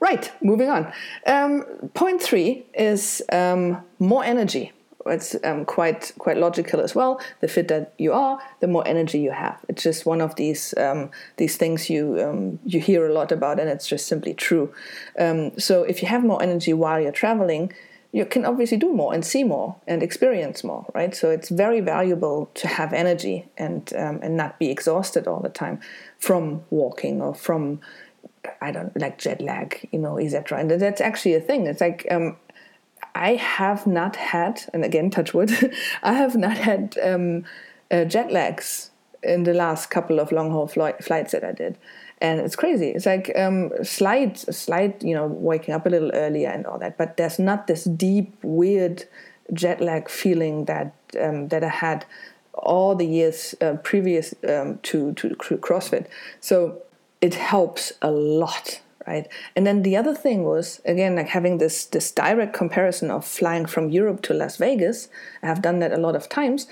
right 0.00 0.32
moving 0.42 0.70
on 0.70 0.90
um, 1.26 1.62
point 1.92 2.22
three 2.22 2.64
is 2.74 3.22
um, 3.32 3.82
more 3.98 4.24
energy 4.24 4.72
it's 5.08 5.36
um, 5.44 5.64
quite 5.64 6.10
quite 6.18 6.36
logical 6.36 6.80
as 6.80 6.92
well. 6.92 7.20
The 7.40 7.46
fitter 7.46 7.86
you 7.96 8.12
are, 8.12 8.40
the 8.58 8.66
more 8.66 8.82
energy 8.88 9.20
you 9.20 9.30
have. 9.30 9.64
It's 9.68 9.84
just 9.84 10.04
one 10.04 10.20
of 10.20 10.34
these 10.34 10.74
um, 10.76 11.12
these 11.36 11.56
things 11.56 11.88
you 11.88 12.58
you 12.64 12.80
hear 12.80 13.06
a 13.06 13.12
lot 13.12 13.30
about, 13.30 13.60
and 13.60 13.70
it's 13.70 13.86
just 13.86 14.08
simply 14.08 14.34
true. 14.34 14.74
So 15.16 15.84
if 15.84 16.02
you 16.02 16.08
have 16.08 16.24
more 16.24 16.42
energy 16.42 16.72
while 16.72 16.98
you're 16.98 17.12
traveling, 17.12 17.72
you 18.12 18.24
can 18.24 18.44
obviously 18.44 18.78
do 18.78 18.92
more 18.92 19.12
and 19.12 19.24
see 19.24 19.44
more 19.44 19.76
and 19.86 20.02
experience 20.02 20.64
more, 20.64 20.86
right? 20.94 21.14
So 21.14 21.30
it's 21.30 21.48
very 21.48 21.80
valuable 21.80 22.50
to 22.54 22.68
have 22.68 22.92
energy 22.92 23.48
and 23.58 23.92
um, 23.94 24.20
and 24.22 24.36
not 24.36 24.58
be 24.58 24.70
exhausted 24.70 25.26
all 25.26 25.40
the 25.40 25.48
time 25.48 25.80
from 26.18 26.62
walking 26.70 27.20
or 27.20 27.34
from 27.34 27.80
I 28.60 28.70
don't 28.70 28.98
like 28.98 29.18
jet 29.18 29.40
lag, 29.40 29.88
you 29.92 29.98
know, 29.98 30.18
etc. 30.18 30.58
And 30.58 30.70
that's 30.70 31.00
actually 31.00 31.34
a 31.34 31.40
thing. 31.40 31.66
It's 31.66 31.80
like 31.80 32.06
um, 32.10 32.36
I 33.14 33.34
have 33.34 33.86
not 33.86 34.16
had, 34.16 34.62
and 34.72 34.84
again, 34.84 35.10
touch 35.10 35.34
wood, 35.34 35.50
I 36.02 36.12
have 36.12 36.36
not 36.36 36.56
had 36.56 36.98
um, 37.02 37.44
uh, 37.90 38.04
jet 38.04 38.30
lags 38.30 38.90
in 39.22 39.44
the 39.44 39.54
last 39.54 39.90
couple 39.90 40.20
of 40.20 40.32
long 40.32 40.50
haul 40.50 40.68
flight, 40.68 41.02
flights 41.02 41.32
that 41.32 41.44
I 41.44 41.52
did. 41.52 41.78
And 42.18 42.40
it's 42.40 42.56
crazy. 42.56 42.90
It's 42.90 43.06
like 43.06 43.30
um, 43.36 43.70
slight, 43.82 44.38
slight, 44.38 45.02
you 45.02 45.14
know, 45.14 45.26
waking 45.26 45.74
up 45.74 45.86
a 45.86 45.90
little 45.90 46.10
earlier 46.14 46.48
and 46.48 46.66
all 46.66 46.78
that. 46.78 46.96
But 46.96 47.16
there's 47.18 47.38
not 47.38 47.66
this 47.66 47.84
deep, 47.84 48.34
weird 48.42 49.04
jet 49.52 49.80
lag 49.80 50.08
feeling 50.08 50.64
that 50.64 50.94
um, 51.20 51.48
that 51.48 51.62
I 51.62 51.68
had 51.68 52.06
all 52.54 52.94
the 52.94 53.06
years 53.06 53.54
uh, 53.60 53.74
previous 53.82 54.34
um, 54.48 54.78
to 54.84 55.12
to 55.14 55.28
CrossFit. 55.28 56.06
So 56.40 56.82
it 57.20 57.34
helps 57.34 57.92
a 58.00 58.10
lot 58.10 58.80
right? 59.06 59.28
And 59.54 59.66
then 59.66 59.82
the 59.82 59.96
other 59.96 60.14
thing 60.14 60.44
was 60.44 60.80
again 60.84 61.16
like 61.16 61.28
having 61.28 61.58
this 61.58 61.84
this 61.86 62.10
direct 62.10 62.52
comparison 62.54 63.10
of 63.10 63.24
flying 63.24 63.66
from 63.66 63.90
Europe 63.90 64.22
to 64.22 64.34
Las 64.34 64.56
Vegas. 64.56 65.08
I 65.42 65.46
have 65.46 65.62
done 65.62 65.78
that 65.78 65.92
a 65.92 65.96
lot 65.96 66.16
of 66.16 66.28
times, 66.28 66.66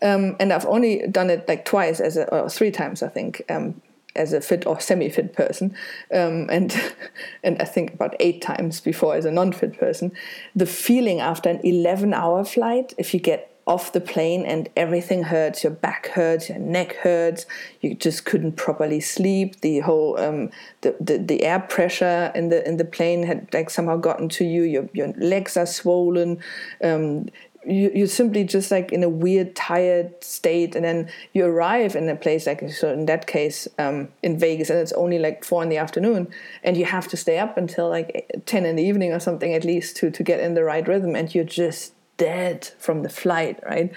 um, 0.00 0.36
and 0.38 0.52
I've 0.52 0.66
only 0.66 1.06
done 1.08 1.30
it 1.30 1.48
like 1.48 1.64
twice 1.64 2.00
as 2.00 2.16
a 2.16 2.32
or 2.32 2.48
three 2.48 2.70
times 2.70 3.02
I 3.02 3.08
think. 3.08 3.42
Um, 3.48 3.80
as 4.14 4.32
a 4.32 4.40
fit 4.40 4.66
or 4.66 4.80
semi-fit 4.80 5.32
person, 5.32 5.74
um, 6.12 6.48
and 6.50 6.94
and 7.42 7.60
I 7.60 7.64
think 7.64 7.94
about 7.94 8.14
eight 8.20 8.42
times 8.42 8.80
before 8.80 9.14
as 9.14 9.24
a 9.24 9.30
non-fit 9.30 9.78
person, 9.78 10.12
the 10.54 10.66
feeling 10.66 11.20
after 11.20 11.48
an 11.48 11.60
eleven-hour 11.64 12.44
flight, 12.44 12.94
if 12.98 13.14
you 13.14 13.20
get 13.20 13.52
off 13.66 13.92
the 13.92 14.00
plane 14.00 14.44
and 14.44 14.68
everything 14.76 15.22
hurts 15.22 15.62
your 15.62 15.72
back 15.72 16.08
hurts 16.08 16.48
your 16.48 16.58
neck 16.58 16.96
hurts 16.96 17.46
you 17.80 17.94
just 17.94 18.24
couldn't 18.24 18.52
properly 18.52 19.00
sleep 19.00 19.60
the 19.60 19.78
whole 19.80 20.18
um, 20.18 20.50
the, 20.80 20.96
the, 20.98 21.16
the 21.16 21.44
air 21.44 21.60
pressure 21.60 22.32
in 22.34 22.48
the 22.48 22.66
in 22.66 22.76
the 22.76 22.84
plane 22.84 23.22
had 23.22 23.46
like 23.54 23.70
somehow 23.70 23.96
gotten 23.96 24.28
to 24.28 24.44
you 24.44 24.62
your, 24.62 24.88
your 24.92 25.08
legs 25.12 25.56
are 25.56 25.66
swollen 25.66 26.38
um, 26.82 27.28
you, 27.66 27.90
you're 27.94 28.06
simply 28.06 28.44
just 28.44 28.70
like 28.70 28.92
in 28.92 29.02
a 29.02 29.08
weird 29.08 29.54
tired 29.54 30.12
state 30.22 30.74
and 30.74 30.84
then 30.84 31.10
you 31.32 31.44
arrive 31.44 31.94
in 31.94 32.08
a 32.08 32.16
place 32.16 32.46
like 32.46 32.68
so 32.70 32.92
in 32.92 33.06
that 33.06 33.26
case 33.26 33.68
um, 33.78 34.08
in 34.22 34.38
vegas 34.38 34.70
and 34.70 34.78
it's 34.78 34.92
only 34.92 35.18
like 35.18 35.44
four 35.44 35.62
in 35.62 35.68
the 35.68 35.76
afternoon 35.76 36.28
and 36.64 36.76
you 36.76 36.84
have 36.84 37.08
to 37.08 37.16
stay 37.16 37.38
up 37.38 37.56
until 37.56 37.88
like 37.88 38.42
10 38.46 38.66
in 38.66 38.76
the 38.76 38.82
evening 38.82 39.12
or 39.12 39.20
something 39.20 39.54
at 39.54 39.64
least 39.64 39.96
to 39.96 40.10
to 40.10 40.22
get 40.22 40.40
in 40.40 40.54
the 40.54 40.64
right 40.64 40.86
rhythm 40.88 41.14
and 41.14 41.34
you're 41.34 41.44
just 41.44 41.92
dead 42.16 42.70
from 42.78 43.02
the 43.02 43.08
flight, 43.08 43.58
right? 43.64 43.92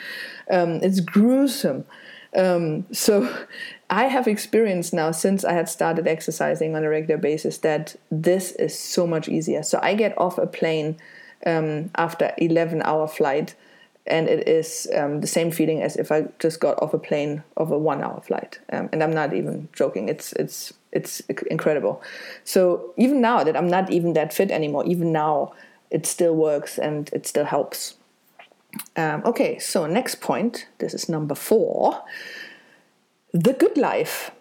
Um, 0.49 0.79
it's 0.81 0.99
gruesome. 0.99 1.85
Um, 2.35 2.85
so 2.91 3.45
I 3.89 4.05
have 4.05 4.27
experienced 4.27 4.93
now 4.93 5.11
since 5.11 5.45
I 5.45 5.53
had 5.53 5.69
started 5.69 6.07
exercising 6.07 6.75
on 6.75 6.83
a 6.83 6.89
regular 6.89 7.19
basis 7.19 7.59
that 7.59 7.95
this 8.09 8.51
is 8.53 8.77
so 8.77 9.05
much 9.05 9.29
easier. 9.29 9.61
So 9.61 9.79
I 9.81 9.93
get 9.93 10.17
off 10.17 10.39
a 10.39 10.47
plane 10.47 10.97
um, 11.45 11.91
after 11.95 12.33
11 12.37 12.81
hour 12.83 13.07
flight 13.07 13.55
and 14.07 14.27
it 14.27 14.47
is 14.47 14.87
um, 14.95 15.21
the 15.21 15.27
same 15.27 15.51
feeling 15.51 15.81
as 15.81 15.95
if 15.95 16.11
I 16.11 16.27
just 16.39 16.59
got 16.59 16.79
off 16.81 16.93
a 16.93 16.99
plane 16.99 17.43
of 17.57 17.71
a 17.71 17.77
one 17.77 18.03
hour 18.03 18.21
flight. 18.21 18.59
Um, 18.71 18.89
and 18.91 19.01
I'm 19.01 19.11
not 19.11 19.33
even 19.33 19.67
joking. 19.73 20.09
It's, 20.09 20.31
it's, 20.33 20.73
it's 20.91 21.21
incredible. 21.49 22.03
So 22.43 22.93
even 22.97 23.19
now 23.19 23.43
that 23.43 23.57
I'm 23.57 23.67
not 23.67 23.91
even 23.91 24.13
that 24.13 24.31
fit 24.31 24.51
anymore, 24.51 24.85
even 24.85 25.11
now 25.11 25.53
it 25.89 26.05
still 26.05 26.35
works 26.35 26.77
and 26.77 27.09
it 27.13 27.25
still 27.25 27.45
helps. 27.45 27.95
Um, 28.95 29.23
okay, 29.25 29.57
so 29.57 29.87
next 29.87 30.21
point, 30.21 30.67
this 30.77 30.93
is 30.93 31.09
number 31.09 31.33
four 31.33 32.03
the 33.35 33.53
good 33.53 33.77
life. 33.77 34.31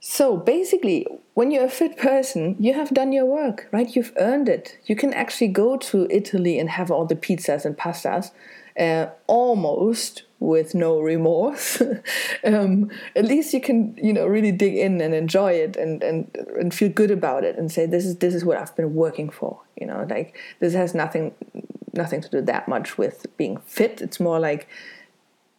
So 0.00 0.38
basically, 0.38 1.06
when 1.34 1.50
you're 1.50 1.66
a 1.66 1.70
fit 1.70 1.98
person, 1.98 2.56
you 2.58 2.72
have 2.72 2.88
done 2.90 3.12
your 3.12 3.26
work, 3.26 3.68
right? 3.70 3.94
You've 3.94 4.14
earned 4.16 4.48
it. 4.48 4.78
You 4.86 4.96
can 4.96 5.12
actually 5.12 5.48
go 5.48 5.76
to 5.76 6.06
Italy 6.10 6.58
and 6.58 6.70
have 6.70 6.90
all 6.90 7.04
the 7.04 7.14
pizzas 7.14 7.66
and 7.66 7.76
pastas 7.76 8.30
uh, 8.78 9.10
almost 9.26 10.22
with 10.38 10.74
no 10.74 11.00
remorse. 11.00 11.82
um, 12.44 12.90
at 13.14 13.26
least 13.26 13.52
you 13.52 13.60
can, 13.60 13.94
you 14.02 14.14
know, 14.14 14.26
really 14.26 14.52
dig 14.52 14.74
in 14.74 15.02
and 15.02 15.14
enjoy 15.14 15.52
it 15.52 15.76
and, 15.76 16.02
and 16.02 16.34
and 16.58 16.72
feel 16.72 16.88
good 16.88 17.10
about 17.10 17.44
it 17.44 17.58
and 17.58 17.70
say 17.70 17.84
this 17.84 18.06
is 18.06 18.16
this 18.16 18.34
is 18.34 18.42
what 18.42 18.56
I've 18.56 18.74
been 18.74 18.94
working 18.94 19.28
for. 19.28 19.60
You 19.78 19.86
know, 19.86 20.06
like 20.08 20.34
this 20.60 20.72
has 20.72 20.94
nothing 20.94 21.34
nothing 21.92 22.22
to 22.22 22.28
do 22.30 22.40
that 22.40 22.68
much 22.68 22.96
with 22.96 23.26
being 23.36 23.58
fit. 23.66 24.00
It's 24.00 24.18
more 24.18 24.40
like 24.40 24.66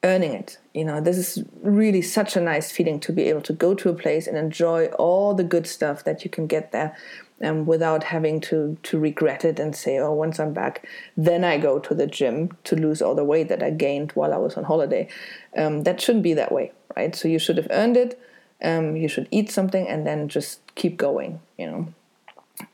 earning 0.04 0.34
it. 0.34 0.58
You 0.74 0.86
know, 0.86 1.00
this 1.00 1.18
is 1.18 1.44
really 1.62 2.02
such 2.02 2.36
a 2.36 2.42
nice 2.42 2.72
feeling 2.72 3.00
to 3.02 3.12
be 3.12 3.24
able 3.24 3.42
to 3.42 3.54
go 3.54 3.74
to 3.76 3.90
a 3.90 3.94
place 3.94 4.28
and 4.28 4.38
enjoy 4.38 4.88
all 4.98 5.34
the 5.34 5.44
good 5.44 5.68
stuff 5.68 6.04
that 6.06 6.24
you 6.24 6.30
can 6.30 6.48
get 6.48 6.72
there. 6.72 6.96
Um, 7.44 7.66
without 7.66 8.04
having 8.04 8.40
to 8.42 8.78
to 8.84 9.00
regret 9.00 9.44
it 9.44 9.60
and 9.60 9.76
say, 9.76 9.98
oh, 9.98 10.14
once 10.14 10.40
I'm 10.40 10.54
back, 10.54 10.88
then 11.18 11.44
I 11.44 11.58
go 11.58 11.80
to 11.80 11.96
the 11.96 12.06
gym 12.06 12.52
to 12.66 12.76
lose 12.76 13.02
all 13.02 13.16
the 13.16 13.24
weight 13.24 13.50
that 13.50 13.64
I 13.64 13.72
gained 13.72 14.12
while 14.12 14.32
I 14.32 14.38
was 14.38 14.58
on 14.58 14.64
holiday. 14.64 15.10
Um, 15.58 15.82
that 15.82 16.00
shouldn't 16.00 16.24
be 16.24 16.36
that 16.36 16.52
way, 16.52 16.72
right? 16.96 17.16
So 17.16 17.28
you 17.28 17.40
should 17.40 17.58
have 17.58 17.66
earned 17.72 17.98
it. 17.98 18.22
Um, 18.64 18.96
you 18.96 19.08
should 19.08 19.28
eat 19.32 19.50
something 19.50 19.88
and 19.88 20.06
then 20.06 20.30
just 20.30 20.60
keep 20.76 20.98
going. 20.98 21.42
You 21.58 21.72
know. 21.72 21.94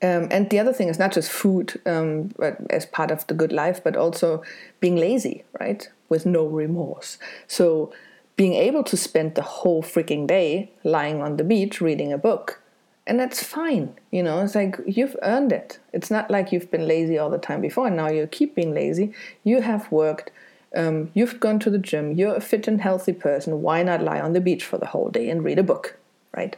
Um, 0.02 0.28
and 0.32 0.50
the 0.50 0.60
other 0.60 0.74
thing 0.74 0.88
is 0.90 1.00
not 1.00 1.12
just 1.12 1.32
food 1.32 1.80
um, 1.86 2.34
as 2.70 2.86
part 2.86 3.12
of 3.12 3.26
the 3.28 3.34
good 3.34 3.52
life, 3.52 3.84
but 3.84 3.96
also 3.96 4.44
being 4.80 4.96
lazy, 4.96 5.44
right? 5.60 5.90
With 6.10 6.26
no 6.26 6.46
remorse. 6.46 7.18
So 7.48 7.92
being 8.38 8.54
able 8.54 8.84
to 8.84 8.96
spend 8.96 9.36
the 9.36 9.42
whole 9.42 9.84
freaking 9.84 10.28
day 10.28 10.72
lying 10.84 11.22
on 11.22 11.38
the 11.38 11.44
beach 11.44 11.82
reading 11.82 12.14
a 12.14 12.18
book. 12.18 12.62
And 13.08 13.20
that's 13.20 13.42
fine, 13.42 13.96
you 14.12 14.22
know, 14.22 14.42
it's 14.42 14.54
like 14.54 14.78
you've 14.86 15.16
earned 15.22 15.54
it. 15.54 15.80
It's 15.94 16.12
not 16.12 16.30
like 16.30 16.52
you've 16.52 16.70
been 16.70 16.88
lazy 16.88 17.18
all 17.18 17.30
the 17.30 17.38
time 17.38 17.62
before 17.62 17.88
and 17.88 17.96
now 17.96 18.10
you 18.10 18.28
keep 18.28 18.54
being 18.54 18.74
lazy. 18.74 19.14
You 19.46 19.62
have 19.62 19.90
worked, 19.92 20.30
um, 20.76 21.10
you've 21.14 21.40
gone 21.40 21.58
to 21.60 21.70
the 21.70 21.78
gym, 21.78 22.12
you're 22.12 22.36
a 22.36 22.42
fit 22.42 22.68
and 22.68 22.82
healthy 22.82 23.14
person. 23.14 23.62
Why 23.62 23.82
not 23.82 24.04
lie 24.04 24.20
on 24.20 24.34
the 24.34 24.42
beach 24.42 24.66
for 24.66 24.78
the 24.78 24.88
whole 24.88 25.10
day 25.10 25.30
and 25.30 25.44
read 25.44 25.58
a 25.58 25.64
book, 25.64 25.98
right? 26.36 26.58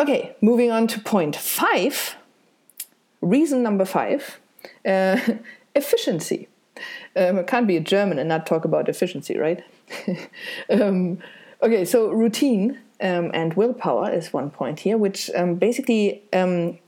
Okay, 0.00 0.34
moving 0.40 0.70
on 0.70 0.86
to 0.86 0.98
point 0.98 1.36
five. 1.36 2.16
Reason 3.20 3.62
number 3.62 3.84
five 3.84 4.40
uh, 4.86 5.20
efficiency. 5.74 6.48
Um, 7.14 7.36
it 7.38 7.46
can't 7.46 7.66
be 7.66 7.76
a 7.76 7.80
German 7.80 8.18
and 8.18 8.26
not 8.26 8.46
talk 8.46 8.64
about 8.64 8.88
efficiency, 8.88 9.36
right? 9.36 9.62
um, 10.70 11.18
okay, 11.62 11.84
so 11.84 12.08
routine 12.08 12.78
um, 13.02 13.30
and 13.34 13.52
willpower 13.52 14.10
is 14.10 14.32
one 14.32 14.50
point 14.50 14.80
here, 14.80 14.96
which 14.96 15.30
um, 15.36 15.56
basically 15.56 16.22
um, 16.32 16.78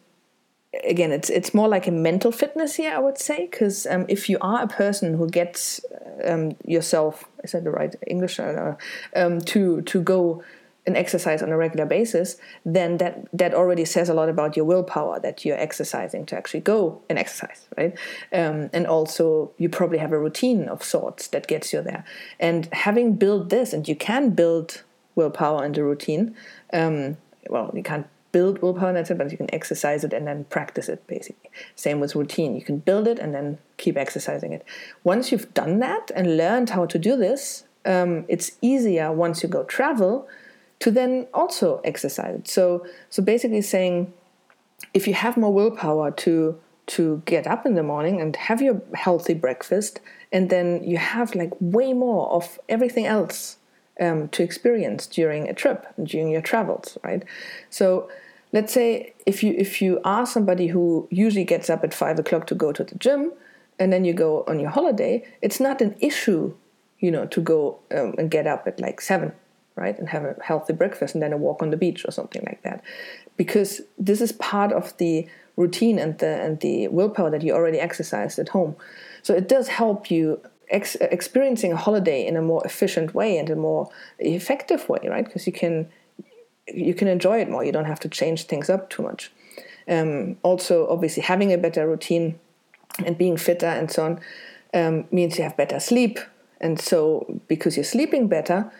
again, 0.82 1.12
it's 1.12 1.28
it's 1.28 1.52
more 1.52 1.68
like 1.68 1.86
a 1.86 1.90
mental 1.90 2.32
fitness 2.32 2.76
here, 2.76 2.94
I 2.94 2.98
would 2.98 3.18
say, 3.18 3.46
because 3.50 3.86
um, 3.88 4.06
if 4.08 4.30
you 4.30 4.38
are 4.40 4.62
a 4.62 4.68
person 4.68 5.18
who 5.18 5.28
gets 5.28 5.84
yourself, 6.64 7.24
is 7.44 7.52
that 7.52 7.64
the 7.64 7.72
right 7.72 7.94
English, 8.06 8.36
to 8.36 9.82
to 9.82 10.02
go 10.02 10.42
and 10.84 10.96
exercise 10.96 11.42
on 11.42 11.50
a 11.50 11.56
regular 11.56 11.86
basis, 11.86 12.36
then 12.64 12.96
that 12.98 13.26
that 13.32 13.54
already 13.54 13.84
says 13.84 14.08
a 14.08 14.14
lot 14.14 14.28
about 14.28 14.56
your 14.56 14.64
willpower 14.64 15.20
that 15.20 15.44
you're 15.44 15.58
exercising 15.58 16.26
to 16.26 16.36
actually 16.36 16.60
go 16.60 17.00
and 17.08 17.18
exercise, 17.18 17.68
right? 17.76 17.96
Um, 18.32 18.68
and 18.72 18.86
also, 18.86 19.52
you 19.58 19.68
probably 19.68 19.98
have 19.98 20.12
a 20.12 20.18
routine 20.18 20.68
of 20.68 20.82
sorts 20.82 21.28
that 21.28 21.46
gets 21.46 21.72
you 21.72 21.82
there. 21.82 22.04
And 22.40 22.68
having 22.72 23.14
built 23.14 23.48
this, 23.48 23.72
and 23.72 23.86
you 23.86 23.94
can 23.94 24.30
build 24.30 24.82
willpower 25.14 25.64
and 25.64 25.76
a 25.78 25.84
routine. 25.84 26.34
Um, 26.72 27.16
well, 27.48 27.70
you 27.74 27.82
can't 27.82 28.06
build 28.32 28.62
willpower 28.62 28.88
in 28.88 28.94
that 28.94 29.18
but 29.18 29.30
you 29.30 29.36
can 29.36 29.54
exercise 29.54 30.04
it 30.04 30.12
and 30.14 30.26
then 30.26 30.44
practice 30.44 30.88
it 30.88 31.06
basically. 31.06 31.50
Same 31.76 32.00
with 32.00 32.16
routine. 32.16 32.56
You 32.56 32.62
can 32.62 32.78
build 32.78 33.06
it 33.06 33.18
and 33.18 33.34
then 33.34 33.58
keep 33.76 33.96
exercising 33.96 34.52
it. 34.52 34.64
Once 35.04 35.30
you've 35.30 35.52
done 35.52 35.78
that 35.80 36.10
and 36.16 36.38
learned 36.38 36.70
how 36.70 36.86
to 36.86 36.98
do 36.98 37.16
this, 37.16 37.64
um, 37.84 38.24
it's 38.28 38.52
easier 38.62 39.12
once 39.12 39.42
you 39.42 39.48
go 39.48 39.64
travel 39.64 40.26
to 40.82 40.90
then 40.90 41.28
also 41.32 41.80
exercise 41.84 42.34
it. 42.40 42.48
So, 42.48 42.84
so 43.08 43.22
basically 43.22 43.62
saying, 43.62 44.12
if 44.92 45.06
you 45.06 45.14
have 45.14 45.36
more 45.36 45.54
willpower 45.54 46.10
to 46.10 46.58
to 46.88 47.22
get 47.24 47.46
up 47.46 47.64
in 47.64 47.74
the 47.76 47.84
morning 47.84 48.20
and 48.20 48.34
have 48.34 48.60
your 48.60 48.82
healthy 48.94 49.34
breakfast, 49.34 50.00
and 50.32 50.50
then 50.50 50.82
you 50.82 50.96
have 50.96 51.36
like 51.36 51.52
way 51.60 51.92
more 51.92 52.28
of 52.32 52.58
everything 52.68 53.06
else 53.06 53.58
um, 54.00 54.28
to 54.30 54.42
experience 54.42 55.06
during 55.06 55.48
a 55.48 55.54
trip, 55.54 55.86
during 56.02 56.30
your 56.30 56.42
travels, 56.42 56.98
right? 57.04 57.22
So 57.70 58.10
let's 58.50 58.72
say 58.72 59.14
if 59.24 59.44
you 59.44 59.54
if 59.56 59.80
you 59.80 60.00
are 60.04 60.26
somebody 60.26 60.66
who 60.66 61.06
usually 61.10 61.44
gets 61.44 61.70
up 61.70 61.84
at 61.84 61.94
five 61.94 62.18
o'clock 62.18 62.48
to 62.48 62.56
go 62.56 62.72
to 62.72 62.82
the 62.82 62.96
gym, 62.96 63.30
and 63.78 63.92
then 63.92 64.04
you 64.04 64.12
go 64.12 64.42
on 64.48 64.58
your 64.58 64.70
holiday, 64.70 65.24
it's 65.42 65.60
not 65.60 65.80
an 65.80 65.94
issue, 66.00 66.54
you 66.98 67.12
know, 67.12 67.26
to 67.26 67.40
go 67.40 67.78
um, 67.96 68.16
and 68.18 68.32
get 68.32 68.48
up 68.48 68.66
at 68.66 68.80
like 68.80 69.00
seven, 69.00 69.30
right, 69.76 69.98
and 69.98 70.08
have 70.08 70.24
a 70.24 70.36
healthy 70.42 70.72
breakfast 70.72 71.14
and 71.14 71.22
then 71.22 71.32
a 71.32 71.36
walk 71.36 71.62
on 71.62 71.70
the 71.70 71.76
beach 71.76 72.04
or 72.06 72.10
something 72.10 72.42
like 72.46 72.62
that, 72.62 72.82
because 73.36 73.80
this 73.98 74.20
is 74.20 74.32
part 74.32 74.72
of 74.72 74.96
the 74.98 75.26
routine 75.56 75.98
and 75.98 76.18
the 76.18 76.40
and 76.40 76.60
the 76.60 76.88
willpower 76.88 77.30
that 77.30 77.42
you 77.42 77.52
already 77.52 77.78
exercised 77.78 78.38
at 78.38 78.48
home. 78.50 78.74
So 79.22 79.34
it 79.34 79.48
does 79.48 79.68
help 79.68 80.10
you 80.10 80.40
ex- 80.70 80.96
experiencing 80.96 81.72
a 81.72 81.76
holiday 81.76 82.26
in 82.26 82.36
a 82.36 82.42
more 82.42 82.64
efficient 82.64 83.14
way 83.14 83.38
and 83.38 83.50
a 83.50 83.56
more 83.56 83.90
effective 84.18 84.88
way, 84.88 85.00
right? 85.08 85.24
Because 85.24 85.46
you 85.46 85.52
can 85.52 85.88
you 86.68 86.94
can 86.94 87.08
enjoy 87.08 87.40
it 87.40 87.48
more. 87.48 87.64
You 87.64 87.72
don't 87.72 87.86
have 87.86 88.00
to 88.00 88.08
change 88.08 88.44
things 88.44 88.70
up 88.70 88.90
too 88.90 89.02
much. 89.02 89.30
Um, 89.88 90.36
also, 90.42 90.88
obviously, 90.88 91.22
having 91.22 91.52
a 91.52 91.58
better 91.58 91.88
routine 91.88 92.38
and 93.04 93.16
being 93.18 93.36
fitter 93.36 93.66
and 93.66 93.90
so 93.90 94.04
on 94.04 94.20
um, 94.74 95.06
means 95.10 95.38
you 95.38 95.44
have 95.44 95.56
better 95.56 95.80
sleep. 95.80 96.18
And 96.60 96.80
so, 96.80 97.40
because 97.48 97.76
you're 97.76 97.84
sleeping 97.84 98.28
better, 98.28 98.72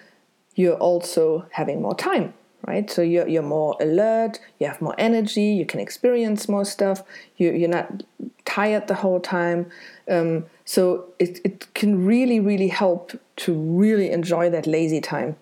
you're 0.54 0.76
also 0.76 1.46
having 1.50 1.82
more 1.82 1.94
time, 1.94 2.34
right? 2.66 2.90
So 2.90 3.02
you're, 3.02 3.28
you're 3.28 3.42
more 3.42 3.76
alert, 3.80 4.40
you 4.58 4.66
have 4.66 4.80
more 4.80 4.94
energy, 4.98 5.44
you 5.44 5.66
can 5.66 5.80
experience 5.80 6.48
more 6.48 6.64
stuff, 6.64 7.02
you, 7.36 7.52
you're 7.52 7.68
not 7.68 8.02
tired 8.44 8.88
the 8.88 8.94
whole 8.96 9.20
time. 9.20 9.70
Um, 10.10 10.46
so 10.64 11.06
it, 11.18 11.40
it 11.44 11.72
can 11.74 12.04
really, 12.04 12.40
really 12.40 12.68
help 12.68 13.12
to 13.36 13.54
really 13.54 14.10
enjoy 14.10 14.50
that 14.50 14.66
lazy 14.66 15.00
time. 15.00 15.36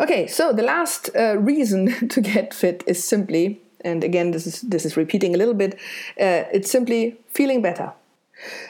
Okay, 0.00 0.26
so 0.26 0.52
the 0.52 0.62
last 0.62 1.10
uh, 1.16 1.38
reason 1.38 2.08
to 2.08 2.20
get 2.20 2.54
fit 2.54 2.84
is 2.86 3.02
simply, 3.02 3.60
and 3.82 4.04
again, 4.04 4.30
this 4.30 4.46
is 4.46 4.60
this 4.62 4.84
is 4.84 4.96
repeating 4.96 5.34
a 5.34 5.38
little 5.38 5.54
bit. 5.54 5.74
Uh, 6.20 6.44
it's 6.52 6.70
simply 6.70 7.16
feeling 7.28 7.62
better. 7.62 7.92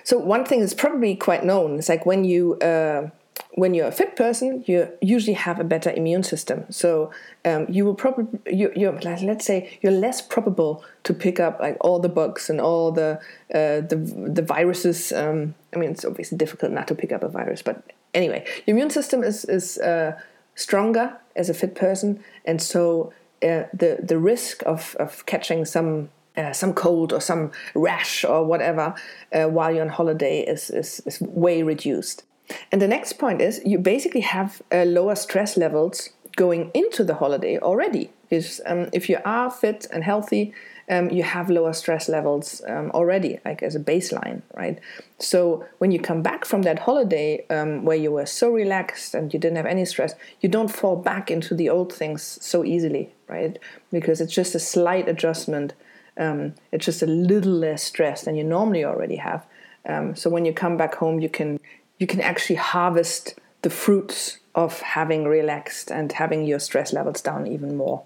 So 0.05 0.19
one 0.19 0.45
thing 0.45 0.61
is 0.61 0.75
probably 0.75 1.17
quite 1.17 1.45
known. 1.45 1.79
It's 1.79 1.89
like 1.89 2.07
when 2.07 2.25
you 2.25 2.55
uh, 2.59 3.11
when 3.57 3.75
you're 3.75 3.87
a 3.87 3.93
fit 3.93 4.17
person, 4.17 4.63
you 4.67 4.89
usually 5.01 5.35
have 5.35 5.59
a 5.59 5.65
better 5.65 5.91
immune 5.91 6.23
system. 6.23 6.65
So 6.71 7.11
um, 7.45 7.67
you 7.69 7.85
will 7.85 7.95
probably 7.95 8.27
you, 8.47 8.73
you're 8.77 8.93
let's 9.01 9.45
say 9.45 9.79
you're 9.83 9.93
less 9.93 10.21
probable 10.21 10.85
to 11.05 11.15
pick 11.15 11.41
up 11.41 11.59
like 11.61 11.77
all 11.81 11.99
the 11.99 12.09
bugs 12.09 12.51
and 12.51 12.61
all 12.61 12.93
the 12.93 13.19
uh, 13.55 13.81
the 13.81 13.97
the 14.29 14.43
viruses. 14.43 15.13
Um, 15.13 15.55
I 15.75 15.79
mean, 15.79 15.91
it's 15.91 16.05
obviously 16.05 16.39
difficult 16.39 16.73
not 16.73 16.89
to 16.89 16.95
pick 16.95 17.13
up 17.13 17.23
a 17.23 17.29
virus, 17.29 17.63
but 17.63 17.83
anyway, 18.15 18.45
your 18.67 18.77
immune 18.77 18.91
system 18.91 19.23
is 19.23 19.45
is 19.45 19.79
uh, 19.79 20.19
stronger 20.55 21.17
as 21.35 21.49
a 21.49 21.55
fit 21.55 21.75
person, 21.75 22.23
and 22.45 22.61
so 22.61 23.13
uh, 23.43 23.65
the 23.73 23.99
the 24.03 24.19
risk 24.19 24.63
of 24.67 24.97
of 24.99 25.25
catching 25.27 25.65
some 25.65 26.11
uh, 26.37 26.53
some 26.53 26.75
cold 26.75 27.13
or 27.13 27.21
some 27.21 27.51
rash 27.75 28.25
or 28.25 28.45
whatever 28.45 28.95
uh, 29.33 29.45
while 29.45 29.73
you're 29.73 29.83
on 29.83 29.89
holiday 29.89 30.41
is, 30.41 30.71
is, 30.71 31.01
is 31.07 31.19
way 31.21 31.63
reduced. 31.63 32.25
And 32.71 32.81
the 32.81 32.89
next 32.89 33.15
point 33.15 33.41
is 33.41 33.61
you 33.65 33.79
basically 33.79 34.21
have 34.21 34.63
uh, 34.73 34.85
lower 34.85 35.15
stress 35.15 35.57
levels 35.57 36.11
going 36.37 36.71
into 36.75 37.03
the 37.03 37.15
holiday 37.15 37.59
already. 37.59 38.11
Because 38.29 38.61
um, 38.67 38.89
if 38.93 39.09
you 39.09 39.19
are 39.25 39.51
fit 39.51 39.87
and 39.93 40.05
healthy, 40.05 40.53
um, 40.89 41.11
you 41.11 41.23
have 41.23 41.51
lower 41.51 41.73
stress 41.73 42.09
levels 42.09 42.63
um, 42.67 42.91
already, 42.93 43.39
like 43.45 43.63
as 43.63 43.75
a 43.75 43.81
baseline, 43.81 44.43
right? 44.55 44.79
So 45.19 45.65
when 45.79 45.91
you 45.91 45.99
come 45.99 46.23
back 46.23 46.45
from 46.45 46.63
that 46.63 46.81
holiday 46.81 47.45
um, 47.51 47.85
where 47.85 47.97
you 47.97 48.13
were 48.13 48.27
so 48.27 48.53
relaxed 48.53 49.15
and 49.15 49.33
you 49.33 49.41
didn't 49.41 49.57
have 49.57 49.67
any 49.67 49.85
stress, 49.85 50.15
you 50.41 50.49
don't 50.49 50.71
fall 50.71 50.97
back 50.97 51.31
into 51.31 51.55
the 51.55 51.69
old 51.69 51.93
things 51.93 52.39
so 52.41 52.65
easily, 52.65 53.13
right? 53.29 53.59
Because 53.91 54.21
it's 54.21 54.35
just 54.35 54.55
a 54.55 54.61
slight 54.61 55.09
adjustment. 55.09 55.75
Um, 56.19 56.55
it's 56.71 56.87
just 56.87 57.03
a 57.03 57.07
little 57.07 57.53
less 57.53 57.83
stress 57.83 58.23
than 58.23 58.37
you 58.37 58.45
normally 58.45 58.85
already 58.85 59.17
have. 59.17 59.47
Um, 59.89 60.15
so 60.17 60.31
when 60.31 60.45
you 60.45 60.53
come 60.53 60.77
back 60.77 60.97
home, 60.97 61.21
you 61.21 61.29
can 61.29 61.61
you 61.99 62.07
can 62.07 62.21
actually 62.21 62.57
harvest 62.57 63.35
the 63.63 63.71
fruits 63.71 64.39
of 64.55 64.81
having 64.81 65.25
relaxed 65.25 65.91
and 65.91 66.13
having 66.13 66.45
your 66.45 66.59
stress 66.59 66.93
levels 66.93 67.21
down 67.21 67.47
even 67.47 67.77
more. 67.77 68.03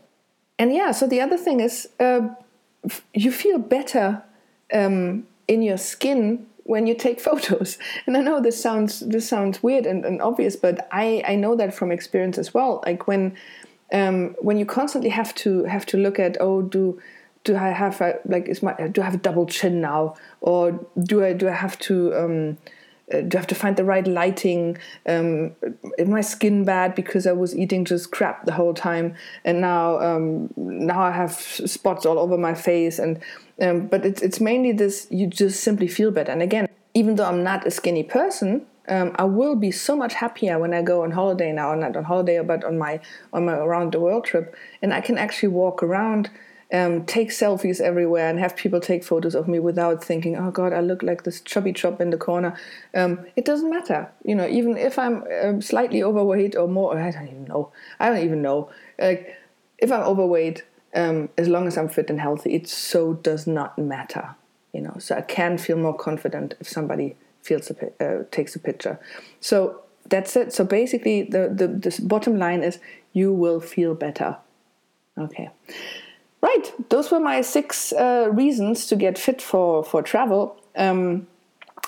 And 0.58 0.74
yeah, 0.74 0.90
so 0.90 1.06
the 1.06 1.20
other 1.20 1.36
thing 1.36 1.60
is 1.60 1.88
uh, 1.98 2.28
you 3.14 3.30
feel 3.30 3.58
better 3.58 4.22
um, 4.72 5.26
in 5.48 5.62
your 5.62 5.78
skin 5.78 6.46
when 6.64 6.86
you 6.86 6.94
take 6.94 7.20
photos. 7.28 7.78
And 8.06 8.16
I 8.16 8.20
know 8.20 8.40
this 8.40 8.60
sounds 8.60 9.00
this 9.00 9.28
sounds 9.28 9.62
weird 9.62 9.86
and, 9.86 10.04
and 10.04 10.20
obvious, 10.20 10.56
but 10.56 10.88
I, 10.92 11.22
I 11.26 11.34
know 11.36 11.56
that 11.56 11.74
from 11.74 11.92
experience 11.92 12.38
as 12.38 12.52
well. 12.52 12.82
Like 12.84 13.06
when 13.06 13.36
um, 13.92 14.36
when 14.38 14.56
you 14.56 14.66
constantly 14.66 15.10
have 15.10 15.34
to 15.36 15.64
have 15.64 15.84
to 15.86 15.96
look 15.96 16.18
at 16.18 16.36
oh 16.40 16.62
do 16.62 17.00
do 17.42 17.56
I 17.56 17.70
have 17.70 18.00
a, 18.00 18.18
like 18.24 18.48
is 18.48 18.62
my 18.62 18.74
do 18.88 19.00
I 19.00 19.04
have 19.04 19.14
a 19.14 19.24
double 19.28 19.46
chin 19.46 19.80
now 19.80 20.16
or 20.40 20.78
do 21.02 21.24
I 21.24 21.32
do 21.32 21.48
I 21.48 21.52
have 21.52 21.78
to 21.80 22.14
um, 22.14 22.58
uh, 23.12 23.20
do 23.22 23.36
I 23.36 23.40
have 23.40 23.46
to 23.48 23.54
find 23.54 23.76
the 23.76 23.84
right 23.84 24.06
lighting? 24.06 24.78
Um, 25.06 25.54
is 25.98 26.08
my 26.08 26.20
skin 26.20 26.64
bad 26.64 26.94
because 26.94 27.26
I 27.26 27.32
was 27.32 27.56
eating 27.56 27.84
just 27.84 28.10
crap 28.10 28.46
the 28.46 28.52
whole 28.52 28.74
time, 28.74 29.14
and 29.44 29.60
now 29.60 29.98
um, 30.00 30.52
now 30.56 31.02
I 31.02 31.10
have 31.10 31.32
spots 31.32 32.06
all 32.06 32.18
over 32.18 32.36
my 32.36 32.54
face. 32.54 32.98
And 32.98 33.20
um, 33.60 33.86
but 33.86 34.06
it's 34.06 34.22
it's 34.22 34.40
mainly 34.40 34.72
this: 34.72 35.06
you 35.10 35.26
just 35.26 35.62
simply 35.62 35.88
feel 35.88 36.10
better. 36.10 36.32
And 36.32 36.42
again, 36.42 36.68
even 36.94 37.16
though 37.16 37.26
I'm 37.26 37.42
not 37.42 37.66
a 37.66 37.70
skinny 37.70 38.02
person, 38.02 38.66
um, 38.88 39.14
I 39.16 39.24
will 39.24 39.56
be 39.56 39.70
so 39.70 39.96
much 39.96 40.14
happier 40.14 40.58
when 40.58 40.74
I 40.74 40.82
go 40.82 41.02
on 41.02 41.12
holiday 41.12 41.52
now, 41.52 41.74
not 41.74 41.96
on 41.96 42.04
holiday, 42.04 42.40
but 42.42 42.64
on 42.64 42.78
my 42.78 43.00
on 43.32 43.46
my 43.46 43.54
around 43.54 43.92
the 43.92 44.00
world 44.00 44.24
trip, 44.24 44.54
and 44.82 44.92
I 44.92 45.00
can 45.00 45.18
actually 45.18 45.50
walk 45.50 45.82
around 45.82 46.30
um, 46.72 47.04
take 47.04 47.30
selfies 47.30 47.80
everywhere 47.80 48.28
and 48.28 48.38
have 48.38 48.56
people 48.56 48.80
take 48.80 49.02
photos 49.02 49.34
of 49.34 49.48
me 49.48 49.58
without 49.58 50.04
thinking, 50.04 50.36
oh 50.36 50.50
God, 50.50 50.72
I 50.72 50.80
look 50.80 51.02
like 51.02 51.24
this 51.24 51.40
chubby 51.40 51.72
chop 51.72 52.00
in 52.00 52.10
the 52.10 52.16
corner. 52.16 52.56
Um, 52.94 53.26
it 53.36 53.44
doesn't 53.44 53.70
matter. 53.70 54.10
You 54.24 54.34
know, 54.34 54.46
even 54.46 54.76
if 54.76 54.98
I'm 54.98 55.24
um, 55.42 55.60
slightly 55.60 56.02
overweight 56.02 56.56
or 56.56 56.68
more, 56.68 56.96
I 56.98 57.10
don't 57.10 57.28
even 57.28 57.44
know. 57.44 57.72
I 57.98 58.08
don't 58.08 58.24
even 58.24 58.42
know. 58.42 58.70
Like, 58.98 59.36
if 59.78 59.90
I'm 59.90 60.02
overweight, 60.02 60.64
um, 60.94 61.28
as 61.36 61.48
long 61.48 61.66
as 61.66 61.76
I'm 61.76 61.88
fit 61.88 62.10
and 62.10 62.20
healthy, 62.20 62.54
it 62.54 62.68
so 62.68 63.14
does 63.14 63.46
not 63.46 63.78
matter. 63.78 64.34
You 64.72 64.82
know, 64.82 64.96
so 64.98 65.16
I 65.16 65.22
can 65.22 65.58
feel 65.58 65.76
more 65.76 65.96
confident 65.96 66.54
if 66.60 66.68
somebody 66.68 67.16
feels 67.42 67.70
a, 67.70 68.04
uh, 68.04 68.24
takes 68.30 68.54
a 68.54 68.60
picture. 68.60 69.00
So 69.40 69.82
that's 70.08 70.36
it. 70.36 70.52
So 70.52 70.64
basically, 70.64 71.22
the, 71.22 71.50
the, 71.52 71.66
the 71.66 72.00
bottom 72.06 72.38
line 72.38 72.62
is 72.62 72.78
you 73.12 73.32
will 73.32 73.60
feel 73.60 73.94
better. 73.94 74.36
Okay. 75.18 75.50
Right, 76.42 76.72
those 76.88 77.10
were 77.10 77.20
my 77.20 77.42
six 77.42 77.92
uh, 77.92 78.28
reasons 78.32 78.86
to 78.86 78.96
get 78.96 79.18
fit 79.18 79.42
for 79.42 79.84
for 79.84 80.02
travel. 80.02 80.56
Um, 80.74 81.26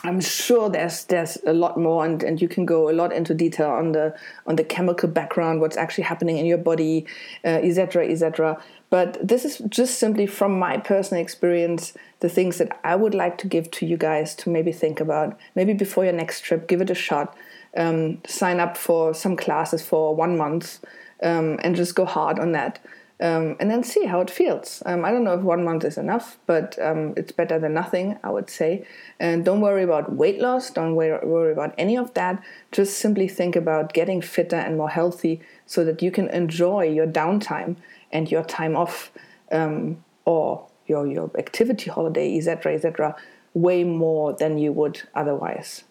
I'm 0.04 0.20
sure 0.20 0.68
there's 0.68 1.04
there's 1.04 1.38
a 1.46 1.52
lot 1.52 1.78
more, 1.78 2.04
and, 2.04 2.22
and 2.22 2.42
you 2.42 2.48
can 2.48 2.66
go 2.66 2.90
a 2.90 2.92
lot 2.92 3.12
into 3.12 3.34
detail 3.34 3.70
on 3.70 3.92
the 3.92 4.14
on 4.46 4.56
the 4.56 4.64
chemical 4.64 5.08
background, 5.08 5.60
what's 5.60 5.76
actually 5.76 6.04
happening 6.04 6.38
in 6.38 6.46
your 6.46 6.58
body, 6.58 7.06
etc., 7.44 8.04
uh, 8.04 8.10
etc. 8.10 8.52
Et 8.52 8.62
but 8.90 9.26
this 9.26 9.44
is 9.46 9.58
just 9.68 9.98
simply 9.98 10.26
from 10.26 10.58
my 10.58 10.76
personal 10.76 11.22
experience, 11.22 11.94
the 12.20 12.28
things 12.28 12.58
that 12.58 12.78
I 12.84 12.94
would 12.94 13.14
like 13.14 13.38
to 13.38 13.46
give 13.46 13.70
to 13.70 13.86
you 13.86 13.96
guys 13.96 14.34
to 14.36 14.50
maybe 14.50 14.72
think 14.72 15.00
about. 15.00 15.38
Maybe 15.54 15.72
before 15.72 16.04
your 16.04 16.12
next 16.12 16.42
trip, 16.42 16.68
give 16.68 16.82
it 16.82 16.90
a 16.90 16.94
shot. 16.94 17.34
Um, 17.74 18.18
sign 18.26 18.60
up 18.60 18.76
for 18.76 19.14
some 19.14 19.34
classes 19.34 19.80
for 19.80 20.14
one 20.14 20.36
month 20.36 20.80
um, 21.22 21.58
and 21.62 21.74
just 21.74 21.94
go 21.94 22.04
hard 22.04 22.38
on 22.38 22.52
that 22.52 22.80
um, 23.22 23.56
and 23.61 23.70
then 23.70 23.85
see 23.85 24.04
how 24.04 24.20
it 24.20 24.28
feels. 24.28 24.82
Um, 24.85 25.04
I 25.04 25.12
don't 25.12 25.22
know 25.22 25.35
if 25.35 25.42
one 25.42 25.64
month 25.64 25.85
is 25.85 25.96
enough, 25.96 26.38
but 26.46 26.76
um, 26.82 27.14
it's 27.16 27.30
better 27.30 27.56
than 27.56 27.72
nothing, 27.72 28.18
I 28.24 28.30
would 28.30 28.50
say. 28.50 28.85
And 29.20 29.44
don't 29.44 29.61
worry 29.61 29.85
about 29.85 30.12
weight 30.12 30.40
loss, 30.40 30.70
don't 30.70 30.96
worry 30.96 31.52
about 31.52 31.72
any 31.78 31.96
of 31.96 32.12
that. 32.14 32.42
Just 32.72 32.98
simply 32.98 33.28
think 33.28 33.54
about 33.54 33.92
getting 33.92 34.20
fitter 34.20 34.56
and 34.56 34.76
more 34.76 34.90
healthy 34.90 35.40
so 35.66 35.85
that 35.85 36.02
you 36.02 36.11
can 36.11 36.28
enjoy 36.30 36.88
your 36.88 37.06
downtime 37.06 37.76
and 38.11 38.28
your 38.28 38.42
time 38.42 38.76
off 38.76 39.12
um, 39.52 40.02
or 40.24 40.66
your, 40.88 41.06
your 41.06 41.30
activity 41.38 41.90
holiday, 41.90 42.37
etc., 42.37 42.74
etc., 42.74 43.14
way 43.54 43.85
more 43.85 44.32
than 44.32 44.58
you 44.58 44.72
would 44.72 45.00
otherwise. 45.14 45.85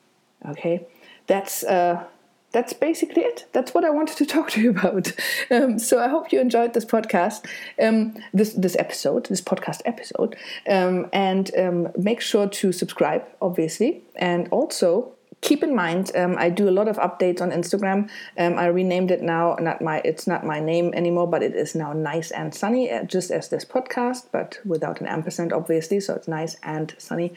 Okay, 0.49 0.85
that's 1.27 1.63
uh, 1.63 2.03
that's 2.51 2.73
basically 2.73 3.23
it. 3.23 3.45
That's 3.53 3.73
what 3.73 3.85
I 3.85 3.89
wanted 3.89 4.17
to 4.17 4.25
talk 4.35 4.51
to 4.51 4.61
you 4.61 4.71
about. 4.71 5.11
Um, 5.49 5.79
so 5.79 5.99
I 5.99 6.07
hope 6.07 6.31
you 6.31 6.39
enjoyed 6.39 6.73
this 6.73 6.85
podcast, 6.85 7.45
um, 7.81 8.15
this 8.33 8.53
this 8.53 8.75
episode, 8.77 9.25
this 9.25 9.41
podcast 9.41 9.81
episode, 9.85 10.35
um, 10.69 11.09
and 11.13 11.51
um, 11.57 11.89
make 11.97 12.21
sure 12.21 12.47
to 12.47 12.71
subscribe, 12.71 13.23
obviously, 13.41 14.03
and 14.15 14.47
also 14.49 15.13
keep 15.41 15.63
in 15.63 15.75
mind 15.75 16.11
um, 16.15 16.35
I 16.37 16.49
do 16.49 16.69
a 16.69 16.71
lot 16.71 16.87
of 16.87 16.97
updates 16.97 17.41
on 17.41 17.51
Instagram. 17.51 18.09
Um, 18.37 18.57
I 18.57 18.67
renamed 18.67 19.11
it 19.11 19.21
now. 19.21 19.55
Not 19.59 19.81
my 19.81 20.01
it's 20.05 20.27
not 20.27 20.45
my 20.45 20.59
name 20.59 20.93
anymore, 20.93 21.27
but 21.27 21.43
it 21.43 21.55
is 21.55 21.75
now 21.75 21.93
Nice 21.93 22.31
and 22.31 22.53
Sunny, 22.53 22.91
uh, 22.91 23.03
just 23.03 23.31
as 23.31 23.49
this 23.49 23.65
podcast, 23.65 24.27
but 24.31 24.59
without 24.65 25.01
an 25.01 25.07
ampersand, 25.07 25.51
obviously. 25.51 25.99
So 25.99 26.15
it's 26.15 26.27
Nice 26.27 26.55
and 26.63 26.93
Sunny. 26.97 27.33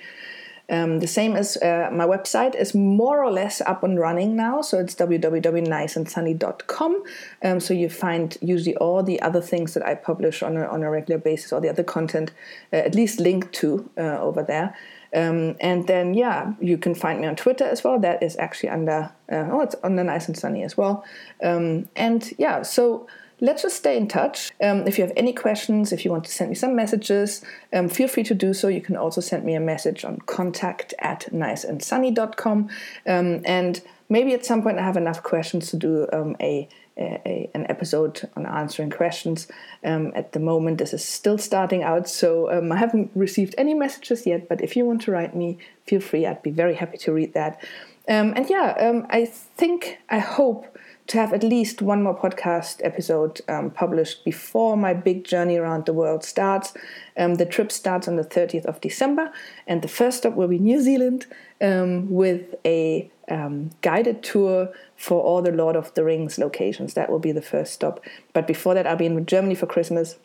Um, 0.70 1.00
the 1.00 1.06
same 1.06 1.36
as 1.36 1.58
uh, 1.58 1.90
my 1.92 2.06
website 2.06 2.54
is 2.54 2.74
more 2.74 3.22
or 3.22 3.30
less 3.30 3.60
up 3.60 3.82
and 3.82 3.98
running 3.98 4.34
now, 4.34 4.62
so 4.62 4.78
it's 4.78 4.94
www.niceandsunny.com. 4.94 7.02
Um, 7.42 7.60
so 7.60 7.74
you 7.74 7.90
find 7.90 8.38
usually 8.40 8.74
all 8.76 9.02
the 9.02 9.20
other 9.20 9.42
things 9.42 9.74
that 9.74 9.86
I 9.86 9.94
publish 9.94 10.42
on 10.42 10.56
a, 10.56 10.64
on 10.64 10.82
a 10.82 10.90
regular 10.90 11.18
basis, 11.18 11.52
or 11.52 11.60
the 11.60 11.68
other 11.68 11.82
content, 11.82 12.32
uh, 12.72 12.76
at 12.76 12.94
least 12.94 13.20
linked 13.20 13.52
to 13.54 13.90
uh, 13.98 14.20
over 14.20 14.42
there. 14.42 14.74
Um, 15.14 15.54
and 15.60 15.86
then, 15.86 16.14
yeah, 16.14 16.54
you 16.60 16.76
can 16.76 16.94
find 16.94 17.20
me 17.20 17.28
on 17.28 17.36
Twitter 17.36 17.64
as 17.64 17.84
well. 17.84 18.00
That 18.00 18.22
is 18.22 18.36
actually 18.38 18.70
under, 18.70 19.12
uh, 19.30 19.46
oh, 19.50 19.60
it's 19.60 19.76
under 19.84 20.02
Nice 20.02 20.26
and 20.26 20.36
Sunny 20.36 20.64
as 20.64 20.76
well. 20.76 21.04
Um, 21.42 21.88
and 21.94 22.32
yeah, 22.36 22.62
so 22.62 23.06
let's 23.44 23.60
just 23.60 23.76
stay 23.76 23.96
in 23.96 24.08
touch. 24.08 24.52
Um, 24.62 24.86
if 24.86 24.96
you 24.96 25.04
have 25.04 25.12
any 25.18 25.34
questions, 25.34 25.92
if 25.92 26.02
you 26.04 26.10
want 26.10 26.24
to 26.24 26.32
send 26.32 26.48
me 26.48 26.56
some 26.56 26.74
messages, 26.74 27.44
um, 27.74 27.90
feel 27.90 28.08
free 28.08 28.24
to 28.24 28.34
do 28.34 28.54
so. 28.54 28.68
You 28.68 28.80
can 28.80 28.96
also 28.96 29.20
send 29.20 29.44
me 29.44 29.54
a 29.54 29.60
message 29.60 30.02
on 30.02 30.18
contact 30.20 30.94
at 30.98 31.28
niceandsunny.com. 31.30 32.70
Um, 33.06 33.42
and 33.44 33.82
maybe 34.08 34.32
at 34.32 34.46
some 34.46 34.62
point 34.62 34.78
I 34.78 34.82
have 34.82 34.96
enough 34.96 35.22
questions 35.22 35.70
to 35.70 35.76
do 35.76 36.08
um, 36.10 36.36
a, 36.40 36.66
a, 36.96 37.50
an 37.54 37.66
episode 37.68 38.30
on 38.34 38.46
answering 38.46 38.88
questions. 38.88 39.46
Um, 39.84 40.12
at 40.14 40.32
the 40.32 40.40
moment, 40.40 40.78
this 40.78 40.94
is 40.94 41.04
still 41.04 41.36
starting 41.36 41.82
out, 41.82 42.08
so 42.08 42.50
um, 42.50 42.72
I 42.72 42.78
haven't 42.78 43.10
received 43.14 43.54
any 43.58 43.74
messages 43.74 44.26
yet. 44.26 44.48
But 44.48 44.62
if 44.62 44.74
you 44.74 44.86
want 44.86 45.02
to 45.02 45.10
write 45.12 45.36
me, 45.36 45.58
feel 45.86 46.00
free. 46.00 46.24
I'd 46.24 46.42
be 46.42 46.50
very 46.50 46.76
happy 46.76 46.96
to 46.96 47.12
read 47.12 47.34
that. 47.34 47.62
and 48.08 48.48
yeah, 48.48 49.02
I 49.10 49.26
think, 49.26 49.98
I 50.08 50.18
hope 50.18 50.74
to 51.06 51.18
have 51.18 51.32
at 51.32 51.42
least 51.42 51.82
one 51.82 52.02
more 52.02 52.18
podcast 52.18 52.80
episode 52.82 53.40
um, 53.48 53.70
published 53.70 54.24
before 54.24 54.76
my 54.76 54.94
big 54.94 55.24
journey 55.24 55.56
around 55.56 55.84
the 55.84 55.92
world 55.92 56.24
starts. 56.24 56.72
Um, 57.16 57.34
the 57.34 57.44
trip 57.44 57.70
starts 57.70 58.08
on 58.08 58.16
the 58.16 58.24
30th 58.24 58.64
of 58.64 58.80
December, 58.80 59.30
and 59.66 59.82
the 59.82 59.88
first 59.88 60.18
stop 60.18 60.34
will 60.34 60.48
be 60.48 60.58
New 60.58 60.80
Zealand 60.80 61.26
um, 61.60 62.10
with 62.10 62.54
a 62.64 63.10
um, 63.28 63.70
guided 63.82 64.22
tour 64.22 64.72
for 64.96 65.22
all 65.22 65.42
the 65.42 65.52
Lord 65.52 65.76
of 65.76 65.92
the 65.94 66.04
Rings 66.04 66.38
locations. 66.38 66.94
That 66.94 67.10
will 67.10 67.18
be 67.18 67.32
the 67.32 67.42
first 67.42 67.74
stop. 67.74 68.00
But 68.32 68.46
before 68.46 68.74
that, 68.74 68.86
I'll 68.86 68.96
be 68.96 69.06
in 69.06 69.26
Germany 69.26 69.54
for 69.54 69.66
Christmas 69.66 70.16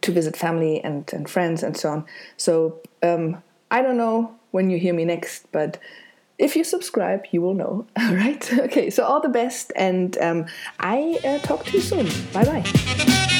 to 0.00 0.12
visit 0.12 0.36
family 0.36 0.82
and, 0.82 1.08
and 1.12 1.28
friends 1.28 1.62
and 1.62 1.76
so 1.76 1.90
on. 1.90 2.04
So 2.36 2.80
um, 3.02 3.42
I 3.70 3.82
don't 3.82 3.96
know 3.96 4.34
when 4.50 4.70
you 4.70 4.78
hear 4.78 4.94
me 4.94 5.04
next, 5.04 5.50
but 5.52 5.78
if 6.38 6.56
you 6.56 6.64
subscribe, 6.64 7.24
you 7.30 7.40
will 7.40 7.54
know. 7.54 7.86
All 7.98 8.14
right. 8.14 8.52
Okay. 8.52 8.90
So 8.90 9.04
all 9.04 9.20
the 9.20 9.28
best, 9.28 9.72
and 9.76 10.16
um, 10.18 10.46
I 10.80 11.18
uh, 11.24 11.38
talk 11.38 11.64
to 11.66 11.72
you 11.72 11.80
soon. 11.80 12.06
Bye 12.32 12.44
bye. 12.44 13.32